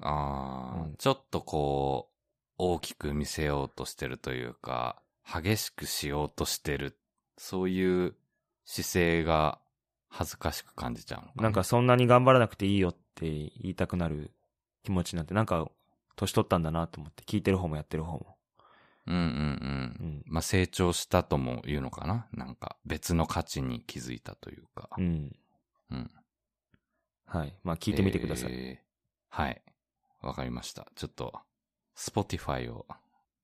[0.00, 2.14] ああ、うんちょっとこう、
[2.58, 6.98] 大きく見せようとしてるというか、激しくしようとしてる。
[7.36, 8.16] そういう
[8.64, 9.60] 姿勢が
[10.08, 11.42] 恥ずかしく感じちゃうのかな。
[11.44, 14.32] なんかそんなに頑張らなくていいよって言いたくなる
[14.82, 15.70] 気持ちになって、なんか
[16.16, 18.37] 年取ったんだなと思って、聞いてる方もやってる方も。
[19.08, 19.26] うんうんうん。
[19.26, 20.22] うん。
[20.26, 22.28] まあ、成長したとも言うのかな？
[22.32, 24.90] なんか別の価値に気づいたというか。
[24.98, 25.36] うん。
[25.90, 26.10] うん。
[27.26, 27.58] はい。
[27.64, 28.52] まあ聞いてみてください。
[28.52, 28.88] えー
[29.30, 29.62] はい。
[30.22, 30.86] わかりました。
[30.94, 31.34] ちょっと、
[31.96, 32.86] Spotify を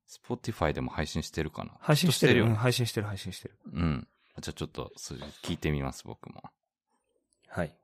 [0.08, 1.72] Spotify でも配信してるかな？
[1.80, 2.52] 配信してるよね。
[2.52, 3.58] うん配信してる、配信してる。
[3.72, 4.08] うん。
[4.40, 6.42] じゃあちょっと、それ聞いてみます、僕も。
[7.48, 7.74] はい。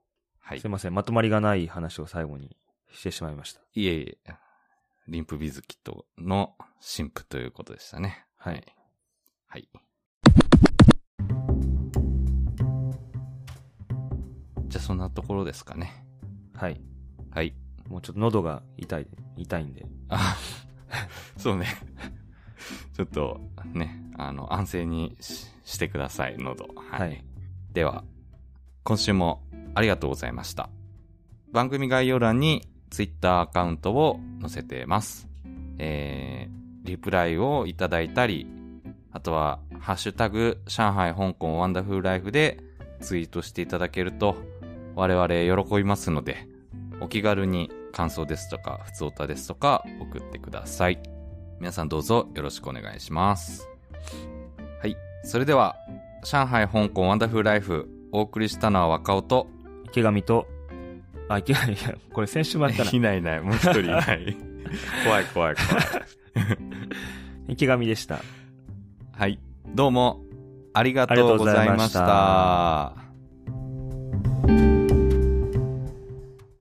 [0.40, 0.70] はいすい。
[0.70, 0.94] ません。
[0.94, 2.56] まとまりがない話を最後に
[2.92, 3.60] してしまいました。
[3.74, 4.32] いえいえ、
[5.10, 8.24] リンプビズキットの新婦ということでしたね。
[8.36, 8.64] はい。
[9.48, 9.68] はい。
[14.68, 16.06] じゃあそんなところですかね。
[16.54, 16.80] はい。
[17.32, 17.56] はい。
[17.88, 19.84] もうちょっと喉が痛い、痛いんで。
[20.10, 20.36] あ、
[21.36, 21.66] そうね。
[22.96, 23.40] ちょっと、
[23.74, 26.68] ね、あの、安静にししてください、喉。
[26.76, 27.00] はい。
[27.00, 27.24] はい
[27.72, 28.02] では、
[28.82, 29.44] 今週も
[29.76, 30.70] ありがとうございました。
[31.52, 35.28] 番組概要欄に Twitter アカウントを載せています。
[35.78, 38.46] えー、リプライをいただいたり、
[39.12, 42.58] あとは、ハッシュタグ、上海、香港、ワンダフルライフで
[43.00, 44.36] ツイートしていただけると、
[44.94, 46.46] 我々喜びますので、
[47.00, 51.00] お気軽に感想ですとか、普通歌ですとか送ってください。
[51.58, 53.68] 皆さんどうぞよろしくお願いします。
[54.80, 54.96] はい。
[55.24, 55.76] それでは、
[56.24, 59.46] 上海、香港、ワンダフルライフ、お送りしたのは若尾と、
[59.84, 60.46] 池上と、
[61.30, 62.90] あ、池上、いや、これ先週もやったな。
[62.92, 64.36] いないいない、もう一人いない。
[65.04, 65.84] 怖い怖い怖い。
[67.48, 68.18] 池上 でした。
[69.12, 69.38] はい。
[69.68, 70.20] どうも、
[70.74, 72.99] ありがとうございました。